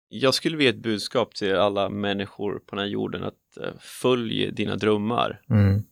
[0.09, 3.73] Jag skulle vilja ge ett budskap till alla människor på den här jorden att eh,
[3.79, 5.83] följ dina drömmar Mm.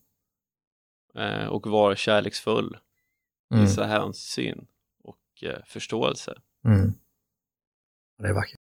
[1.15, 2.77] eh, och var kärleksfull.
[3.51, 3.63] Mm.
[3.63, 4.67] Visa hänsyn
[5.03, 6.37] och eh, förståelse.
[6.65, 6.93] Mm.
[8.17, 8.59] Det är vackert.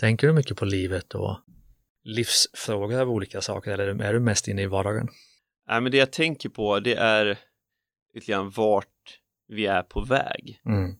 [0.00, 1.38] Tänker du mycket på livet och
[2.02, 5.08] livsfrågor av olika saker eller är du mest inne i vardagen?
[5.68, 7.38] Nej, men det jag tänker på det är
[8.14, 10.60] lite grann vart vi är på väg.
[10.64, 10.94] Mm.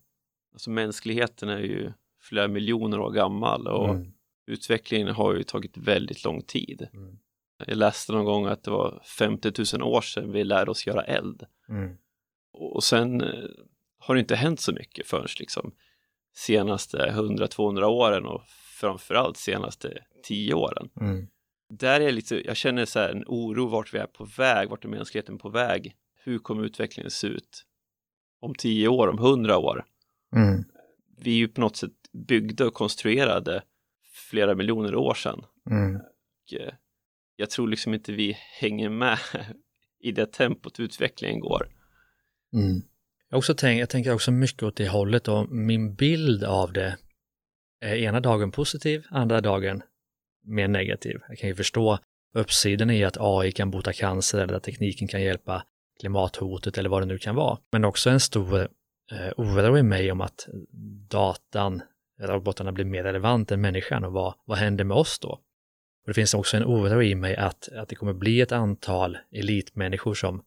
[0.53, 4.13] Alltså mänskligheten är ju flera miljoner år gammal och Mm.
[4.47, 6.89] utvecklingen har ju tagit väldigt lång tid.
[6.93, 7.19] Mm.
[7.67, 11.03] Jag läste någon gång att det var 50 000 år sedan vi lärde oss göra
[11.05, 11.47] eld.
[11.69, 11.97] Mm.
[12.53, 13.45] Och sen eh,
[13.99, 15.75] har det inte hänt så mycket förrän liksom
[16.35, 18.43] senaste 100-200 åren och
[18.81, 20.89] framförallt senaste 10 åren.
[21.01, 21.27] Mm.
[21.69, 24.85] Där är lite, jag känner så här en oro vart vi är på väg, vart
[24.85, 25.97] är mänskligheten på väg?
[26.25, 27.65] Hur kommer utvecklingen se ut
[28.41, 29.85] om 10 år, om 100 år?
[30.37, 30.65] Mm.
[31.19, 33.63] Vi är ju på något sätt byggda och konstruerade
[34.31, 35.45] flera miljoner år sedan.
[35.71, 35.97] Mm.
[35.97, 36.75] Och, eh,
[37.37, 39.19] jag tror liksom inte vi hänger med
[40.01, 41.69] i det tempot utvecklingen går.
[42.53, 42.83] Mm.
[43.35, 46.97] Jag, också tänk, jag tänker också mycket åt det hållet och min bild av det
[47.81, 49.83] är ena dagen positiv, andra dagen
[50.45, 51.21] mer negativ.
[51.29, 51.99] Jag kan ju förstå
[52.35, 55.65] uppsidan i att AI kan bota cancer eller att tekniken kan hjälpa
[56.01, 57.59] klimathotet eller vad det nu kan vara.
[57.73, 58.61] Men också en stor
[59.13, 60.49] eh, oro i mig om att
[61.09, 61.83] datan,
[62.21, 65.29] robotarna blir mer relevant än människan och vad, vad händer med oss då?
[65.29, 69.19] Och det finns också en oro i mig att, att det kommer bli ett antal
[69.33, 70.43] elitmänniskor som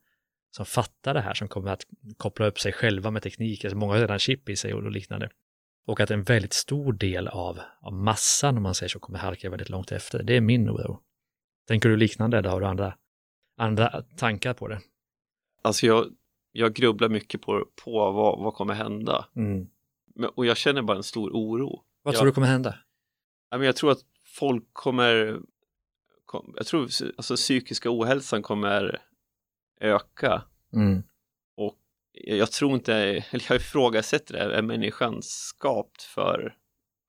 [0.57, 1.83] som fattar det här, som kommer att
[2.17, 3.65] koppla upp sig själva med teknik.
[3.65, 5.29] Alltså många har redan chip i sig och liknande.
[5.85, 9.49] Och att en väldigt stor del av, av massan, om man säger så, kommer halka
[9.49, 10.23] väldigt långt efter.
[10.23, 10.99] Det är min oro.
[11.67, 12.93] Tänker du liknande eller har du andra,
[13.57, 14.81] andra tankar på det?
[15.61, 16.05] Alltså jag,
[16.51, 19.25] jag grubblar mycket på, på vad, vad kommer hända.
[19.35, 19.67] Mm.
[20.15, 21.83] Men, och jag känner bara en stor oro.
[22.03, 22.17] Vad Ja.
[22.17, 22.77] tror du kommer hända?
[23.49, 25.39] Jag tror att folk kommer,
[26.25, 26.83] kom, jag tror
[27.17, 29.01] alltså psykiska ohälsan kommer
[29.79, 30.43] öka.
[30.73, 31.03] Mm.
[31.57, 31.75] Och
[32.13, 32.93] jag tror inte,
[33.31, 36.55] eller jag ifrågasätter det, är människan skapt för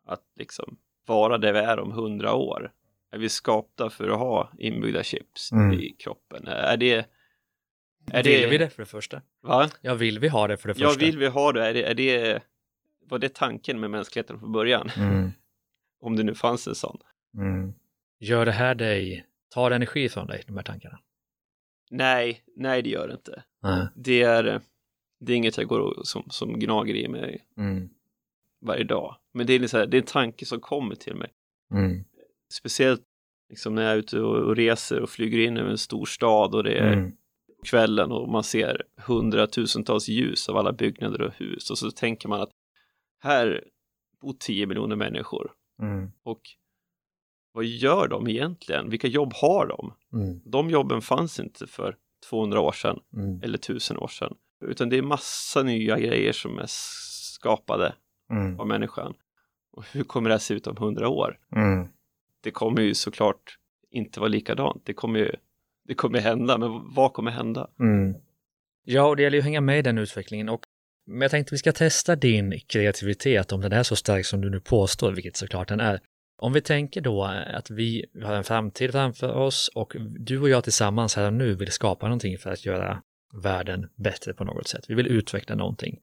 [0.07, 2.73] att liksom vara det vi är om hundra år?
[3.11, 5.81] Är vi skapta för att ha inbyggda chips Mm.
[5.81, 6.47] i kroppen?
[6.47, 7.07] Är det...
[8.13, 9.23] Är vill det, vi det för det första?
[9.43, 9.69] Va?
[9.81, 11.05] Ja, vill vi ha det för det Ja, första?
[11.05, 11.67] vill vi ha det?
[11.69, 12.43] Är det, är det
[13.09, 14.91] var det tanken med mänskligheten från början?
[14.97, 15.33] Mm.
[16.01, 16.99] Om det nu fanns en sån.
[17.35, 17.73] Mm.
[18.21, 20.99] Gör det här dig, tar energi från dig, de här tankarna?
[21.91, 23.43] Nej, nej det gör det inte.
[23.63, 23.87] Nej.
[23.97, 24.61] Det är,
[25.21, 27.89] det är inget jag går och, som, som gnager i mig Mm.
[28.61, 29.17] varje dag.
[29.35, 31.31] Men det är, liksom, det är en tanke som kommer till mig.
[31.75, 32.05] Mm.
[32.53, 33.03] Speciellt
[33.51, 36.65] liksom när jag är ute och, reser och flyger in över en stor stad och
[36.65, 37.13] det är Mm.
[37.67, 42.41] kvällen och man ser hundratusentals ljus av alla byggnader och hus och så tänker man
[42.41, 42.51] att
[43.23, 43.65] här
[44.21, 46.11] bor 10 miljoner människor Mm.
[46.23, 46.41] och
[47.59, 48.91] vad gör de egentligen?
[48.91, 49.93] Vilka jobb har de?
[50.13, 50.41] Mm.
[50.45, 51.97] De jobben fanns inte för
[52.29, 53.43] 200 år sedan Mm.
[53.43, 54.35] eller 1000 år sedan
[54.65, 57.95] utan det är massa nya grejer som är skapade
[58.31, 58.61] Mm.
[58.61, 59.15] av människan.
[59.73, 61.39] Och hur kommer det att se ut om 100 år?
[61.57, 61.89] Mm.
[62.41, 63.59] Det kommer ju såklart
[63.91, 64.83] inte vara likadant.
[64.85, 65.33] Det kommer ju
[65.85, 67.71] det kommer hända, men vad kommer hända?
[67.81, 68.15] Mm.
[68.85, 70.49] Ja, och det gäller ju att hänga med i den utvecklingen.
[70.49, 70.61] Och,
[71.07, 74.51] men jag tänkte vi ska testa din kreativitet, om den är så stark som du
[74.51, 76.01] nu påstår, vilket såklart den är.
[76.41, 80.65] Om vi tänker då att vi har en framtid framför oss och du och jag
[80.65, 83.03] tillsammans här och nu vill skapa någonting för att göra
[83.43, 84.85] världen bättre på något sätt.
[84.89, 85.99] Vi vill utveckla någonting.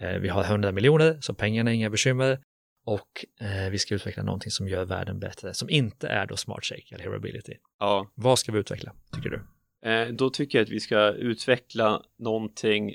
[0.00, 2.40] Eh, Vi har 100 miljoner, så pengarna är inga bekymmer.
[2.86, 6.64] Och eh, vi ska utveckla någonting som gör världen bättre, som inte är då smart
[6.64, 7.54] shake eller hearability.
[7.78, 9.42] Ja, Vad ska vi utveckla, tycker du?
[9.90, 12.94] eh, då tycker jag att vi ska utveckla någonting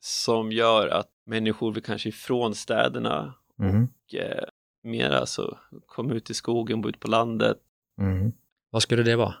[0.00, 3.84] som gör att människor vill kanske ifrån städerna Mm.
[3.84, 4.14] och
[4.86, 7.56] eh, mer alltså komma ut i skogen, bo ut på landet.
[8.00, 8.32] Mm.
[8.70, 9.34] Vad skulle det vara?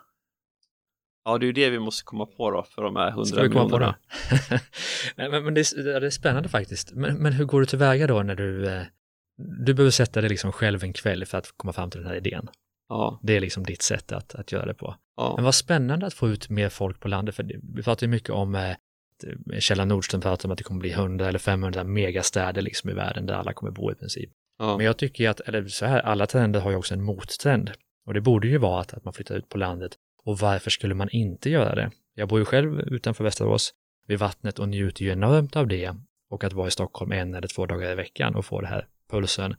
[1.24, 3.42] Ja, det är ju det vi måste komma på då för de här hundra Ska
[3.42, 3.96] vi komma på miljonerna.
[4.50, 4.60] det?
[5.16, 6.92] Nej, men, men det, är, det är spännande faktiskt.
[6.92, 8.82] Men, men hur går du tillväga då när du, eh,
[9.64, 12.16] du behöver sätta dig liksom själv en kväll för att komma fram till den här
[12.16, 12.48] idén.
[12.88, 14.96] Ja, Det är liksom ditt sätt att, att göra det på.
[15.16, 18.06] ja, Men vad spännande att få ut mer folk på landet, för det- vi pratar
[18.06, 18.76] ju mycket om, eh, eh,
[19.58, 23.26] Kjell Nordström pratar om att det kommer bli 100 eller 500 megastäder liksom i världen
[23.26, 24.30] där alla kommer bo i princip.
[24.58, 27.72] Ja, Men jag tycker att, eller så här, alla trender har ju också en mottrend.
[28.06, 29.92] Och det borde ju vara att, att man flyttar ut på landet.
[30.24, 31.90] Och varför skulle man inte göra det?
[32.14, 33.74] Jag bor ju själv utanför Västerås
[34.06, 35.96] vid vattnet och njuter ju enormt av det.
[36.30, 38.88] Och att vara i Stockholm en eller två dagar i veckan och få det här
[39.10, 39.54] pulsen,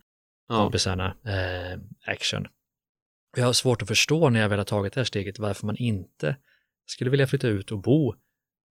[0.47, 2.47] ja, kompisarna, eh, action.
[3.37, 5.77] Jag har svårt att förstå när jag väl har tagit det här steget varför man
[5.77, 6.35] inte
[6.85, 8.15] skulle vilja flytta ut och bo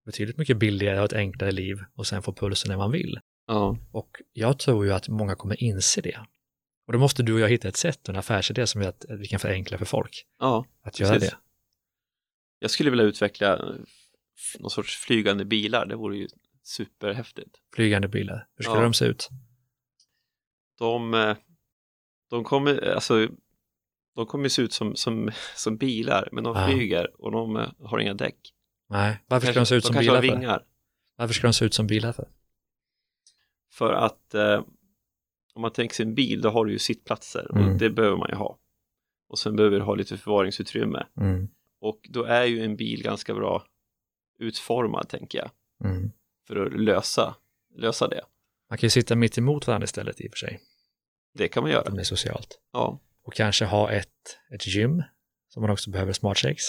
[0.07, 3.19] betydligt mycket billigare och ett enklare liv och sen få pulsen när man vill.
[3.47, 6.19] Ja, Och jag tror ju att många kommer inse det.
[6.87, 9.27] Och då måste du och jag hitta ett sätt en affärsidé som gör att vi
[9.27, 10.65] kan förenkla för folk ja.
[10.83, 11.31] att göra Precis.
[11.31, 11.37] det.
[12.59, 13.57] Jag skulle vilja utveckla
[14.59, 15.87] någon sorts flygande bilar.
[15.87, 16.29] Det vore ju
[16.63, 17.57] superhäftigt.
[17.75, 18.83] Flygande bilar, hur skulle Ja.
[18.85, 19.29] de se ut?
[20.79, 21.37] De, eh,
[22.31, 23.29] de kommer, alltså,
[24.15, 26.69] de kommer se ut som, som, som bilar, men de Ja.
[26.69, 28.37] flyger och de eh, har inga däck.
[28.89, 30.41] Nej, varför ska de se ut som kanske har bilar för?
[30.41, 30.65] vingar.
[31.17, 32.29] Varför ska de se ut som bilar för?
[33.79, 34.63] För att eh,
[35.55, 37.69] om man tänker sig en bil, då har du ju sittplatser Mm.
[37.73, 38.59] och det behöver man ju ha.
[39.29, 41.07] Och sen behöver du ha lite förvaringsutrymme.
[41.21, 41.49] Mm.
[41.81, 43.65] Och då är ju en bil ganska bra
[44.39, 45.51] utformad, tänker jag,
[45.91, 46.11] Mm.
[46.47, 47.37] för att lösa,
[47.75, 48.21] lösa det.
[48.71, 50.61] Man kan ju sitta mitt emot varandra istället i och för sig,
[51.35, 51.91] Det kan man göra.
[51.91, 52.61] det är socialt.
[52.73, 55.03] Ja, Och kanske ha ett, ett gym,
[55.49, 56.65] som man också behöver smart shakes,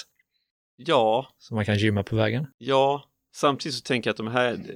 [0.75, 2.47] ja, så man kan gymma på vägen.
[2.57, 3.03] ja.
[3.35, 4.75] Samtidigt så tänker jag att de här,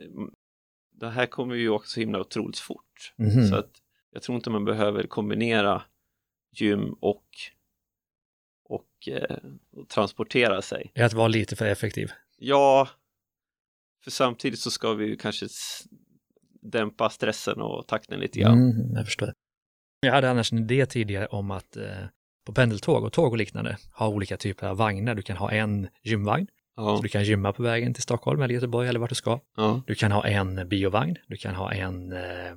[1.01, 3.13] det här kommer ju också så himla otroligt fort.
[3.17, 3.47] Mhm.
[3.47, 3.71] Så att
[4.11, 5.83] jag tror inte man behöver kombinera
[6.51, 7.25] gym och,
[8.63, 9.37] och, eh,
[9.71, 10.91] och transportera sig.
[10.95, 12.11] Är att vara lite för effektiv.
[12.37, 12.89] Ja,
[14.03, 15.47] för samtidigt så ska vi ju kanske
[16.61, 18.71] dämpa stressen och takten lite grann.
[18.71, 19.33] Mm, jag förstår.
[19.99, 22.05] Jag hade annars en idé tidigare om att eh,
[22.45, 25.15] på pendeltåg och tåg och liknande ha olika typer av vagnar.
[25.15, 26.47] Du kan ha en gymvagn,
[26.81, 29.39] Ja, så du kan gymma på vägen till Stockholm eller Göteborg eller vart du ska.
[29.57, 32.53] ja, Du kan ha en biovagn, du kan ha en eh,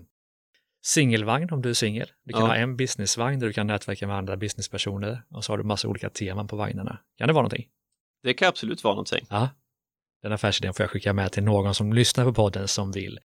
[0.83, 2.11] singelvagn om du är singel.
[2.25, 2.47] Du kan Ja.
[2.49, 5.89] ha en businessvagn där du kan nätverka med andra businesspersoner och så har du massa
[5.89, 6.99] olika teman på vagnarna.
[7.19, 7.67] Kan det vara någonting?
[8.23, 9.27] det kan absolut vara någonting.
[9.31, 9.49] Ja.
[10.23, 13.19] Den affärsidén får jag skicka med till någon som lyssnar på podden som vill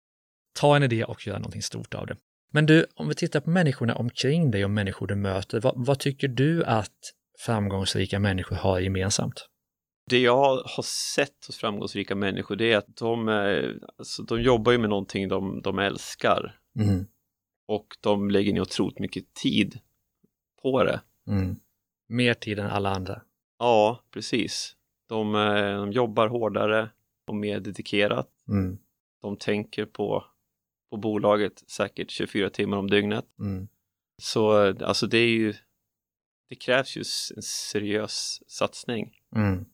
[0.61, 2.17] ta en idé och göra någonting stort av det.
[2.53, 5.99] Men du, om vi tittar på människorna omkring dig och människor du möter, vad, vad
[5.99, 6.93] tycker du att
[7.41, 9.49] framgångsrika människor har gemensamt?
[10.09, 10.83] Det jag har
[11.15, 15.29] sett hos framgångsrika människor det är att de, eh, alltså, de jobbar ju med någonting
[15.29, 17.07] de, de älskar Mm.
[17.69, 19.79] och de lägger ner otroligt mycket tid
[20.63, 21.01] på det.
[21.27, 21.57] Mm.
[22.09, 23.23] Mer tid än alla andra.
[23.59, 24.77] Ja, precis.
[25.09, 26.91] De, eh, de jobbar hårdare
[27.27, 28.31] och mer dedikerat.
[28.49, 28.79] Mm.
[29.23, 30.25] De tänker på,
[30.91, 33.25] på bolaget säkert 24 timmar om dygnet.
[33.39, 33.69] Mm.
[34.23, 35.55] Så eh, alltså det är ju,
[36.49, 37.01] det krävs ju
[37.37, 39.65] en seriös satsning Mm.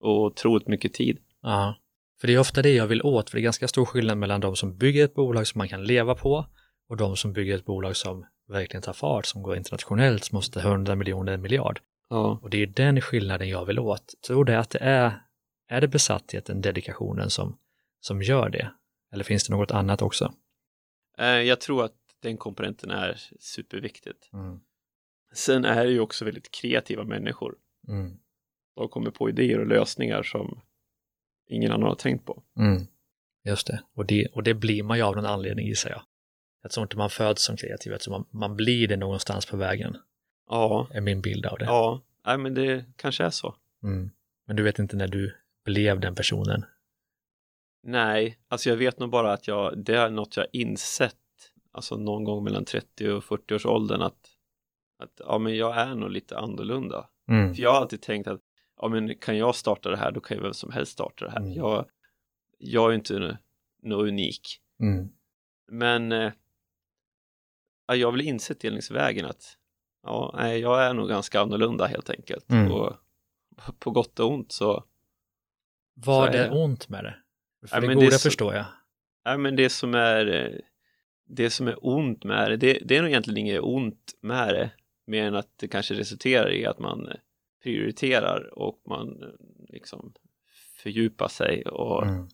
[0.00, 1.18] Och otroligt mycket tid.
[1.42, 1.74] Ja,
[2.20, 4.40] för det är ofta det jag vill åt, för det är ganska stor skillnad mellan
[4.40, 6.46] de som bygger ett bolag som man kan leva på
[6.88, 10.60] och de som bygger ett bolag som verkligen tar fart, som går internationellt, som måste
[10.60, 11.80] 100 miljoner, en miljard.
[12.08, 14.14] Ja, Och det är den skillnaden jag vill åt.
[14.26, 15.22] Tror du att det är,
[15.68, 17.58] är det besattheten, dedikationen som,
[18.00, 18.70] som gör det?
[19.12, 20.32] Eller finns det något annat också?
[21.18, 24.30] Eh, jag tror att den komponenten är superviktigt.
[24.32, 24.60] Mm.
[25.34, 27.54] Sen är det ju också väldigt kreativa människor.
[27.88, 28.18] Mm.
[28.78, 30.60] De kommer på idéer och lösningar som
[31.48, 32.42] ingen annan har tänkt på.
[32.58, 32.86] Mm.
[33.44, 33.82] Just det.
[33.94, 34.26] Och, det.
[34.26, 36.02] och det blir man ju av någon anledning gissar jag.
[36.62, 39.56] Jag tror inte man föds som kreativ, jag tror man, man blir det någonstans på
[39.56, 39.96] vägen,
[40.50, 41.64] Ja, är min bild av det.
[41.64, 43.54] ja, nej men det kanske är så.
[43.82, 44.10] Mm.
[44.46, 46.64] Men du vet inte när du blev den personen?
[47.82, 51.14] Nej, alltså jag vet nog bara att jag, det är något jag insett,
[51.72, 54.28] alltså någon gång mellan 30 och 40 års åldern att,
[54.98, 57.08] att ja, men jag är nog lite annorlunda.
[57.28, 57.54] Mm.
[57.54, 58.40] För jag har alltid tänkt att,
[58.78, 61.30] ja men kan jag starta det här, då kan ju vem som helst starta det
[61.30, 61.38] här.
[61.40, 61.52] Mm.
[61.52, 61.86] Jag,
[62.58, 63.38] jag är inte
[63.82, 64.60] något unik.
[64.80, 65.08] Mm.
[65.68, 66.32] Men eh,
[67.86, 69.56] ja, jag har väl insett delningsvägen att
[70.02, 72.50] ja, nej, jag är nog ganska annorlunda helt enkelt.
[72.50, 72.72] Mm.
[72.72, 72.92] Och
[73.78, 74.84] på gott och ont så,
[75.94, 76.50] Var Så är det det.
[76.50, 77.16] ont med det?
[77.68, 78.64] För Ja, det men goda det förstår jag.
[79.24, 80.58] nej men det som är eh,
[81.30, 84.70] det som är ont med det, det, det är nog egentligen inget ont med det,
[85.06, 87.14] mer än att det kanske resulterar i att man eh,
[87.62, 89.28] prioriterar och man eh,
[89.68, 90.12] liksom
[90.82, 92.28] fördjupar sig och Mm.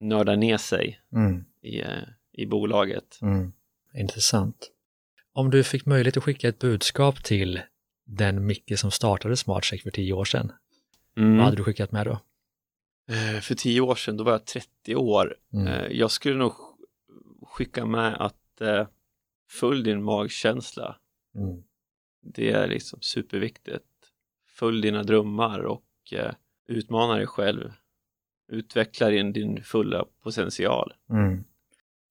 [0.00, 1.44] nördar ner sig Mm.
[1.62, 3.18] i, eh, i bolaget.
[3.22, 3.52] Mm.
[3.94, 4.70] Intressant.
[5.32, 7.60] Om du fick möjlighet att skicka ett budskap till
[8.04, 10.52] den Micke som startade SmartCheck för tio år sedan,
[11.16, 11.36] Mm.
[11.36, 12.18] vad hade du skickat med då?
[13.08, 15.36] Eh, För tio år sedan, då var jag 30 år.
[15.52, 15.96] Mm.
[15.96, 18.62] Jag skulle nog sk- skicka med att
[19.50, 20.96] följ din magkänsla.
[21.34, 21.62] Mm.
[22.22, 23.84] Det är liksom superviktigt.
[24.58, 26.32] Följ dina drömmar och eh,
[26.68, 27.72] utmana dig själv.
[28.52, 30.92] Utveckla din, din fulla potential.
[31.10, 31.44] Mm.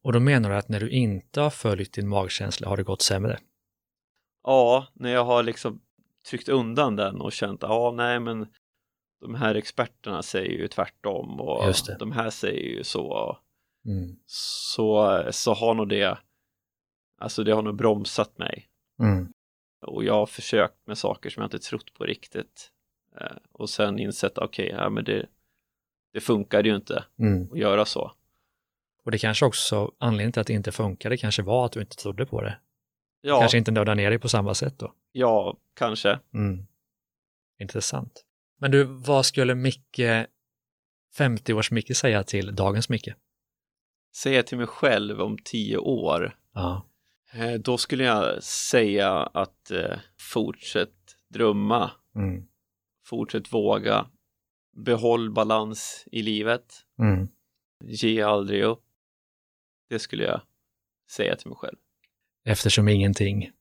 [0.03, 3.01] Och då menar du att när du inte har följt din magkänsla har det gått
[3.01, 3.39] sämre?
[4.43, 5.81] Ja, när jag har liksom
[6.29, 8.47] tryckt undan den och känt, ja nej men
[9.21, 13.37] de här experterna säger ju tvärtom och de här säger ju så.
[13.85, 14.15] Mm.
[14.25, 16.17] Så, så har nog det,
[17.17, 18.67] alltså det har nog bromsat mig.
[18.99, 19.33] Mm.
[19.87, 22.71] Och jag har försökt med saker som jag inte trott på riktigt.
[23.21, 25.25] Eh, och sen insett, okej, ja, men det,
[26.13, 27.51] det funkar ju inte Mm.
[27.51, 28.11] att göra så.
[29.03, 31.95] Och det kanske också, anledningen till att det inte funkade kanske var att du inte
[31.95, 32.59] trodde på det.
[33.21, 34.93] Ja, Kanske inte nördade ner dig på samma sätt då.
[35.11, 36.19] ja kanske.
[36.33, 36.67] Mm.
[37.59, 38.25] Intressant.
[38.59, 39.99] Men du, vad skulle Micke,
[41.17, 43.09] 50-års Micke säga till dagens Micke?
[44.15, 46.85] Säga till mig själv om tio år, Ja.
[47.35, 50.93] Eh, då skulle jag säga att eh, fortsätt
[51.33, 52.47] drömma, Mm.
[53.05, 54.09] fortsätt våga,
[54.75, 57.27] behåll balans i livet, Mm.
[57.83, 58.83] ge aldrig upp.
[59.89, 60.41] Det skulle jag
[61.11, 61.77] säga till mig själv.
[62.45, 63.51] Eftersom ingenting.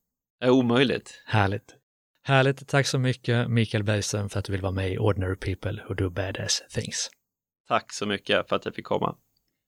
[0.41, 1.23] Är omöjligt.
[1.27, 1.77] Härligt.
[2.23, 2.69] Härligt.
[2.69, 5.95] Tack så mycket Mikael Bergström för att du vill vara med i Ordinary People Who
[5.95, 7.11] Do Badass Things.
[7.69, 9.17] Tack så mycket för att jag fick komma.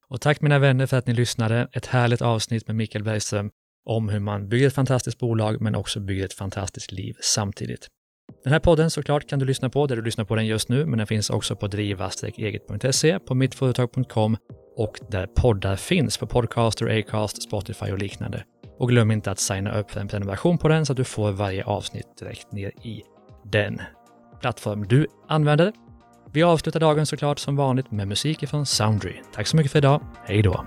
[0.08, 1.68] Och tack mina vänner för att ni lyssnade.
[1.72, 3.50] Ett härligt avsnitt med Mikael Bergström
[3.86, 7.88] om hur man bygger ett fantastiskt bolag men också bygger ett fantastiskt liv samtidigt.
[8.44, 10.86] Den här podden såklart kan du lyssna på där du lyssnar på den just nu,
[10.86, 14.36] men den finns också på driva-eget.se, på mittföretag.com
[14.76, 18.44] och där poddar finns på Podcaster, Acast, Spotify och liknande.
[18.78, 21.32] Och glöm inte att signa upp för en prenumeration på den så att du får
[21.32, 23.02] varje avsnitt direkt ner i
[23.44, 23.80] den
[24.40, 25.72] plattform du använder.
[26.32, 29.14] Vi avslutar dagen såklart som vanligt med musik från Soundry.
[29.34, 30.00] Tack så mycket för idag.
[30.24, 30.64] Hej då!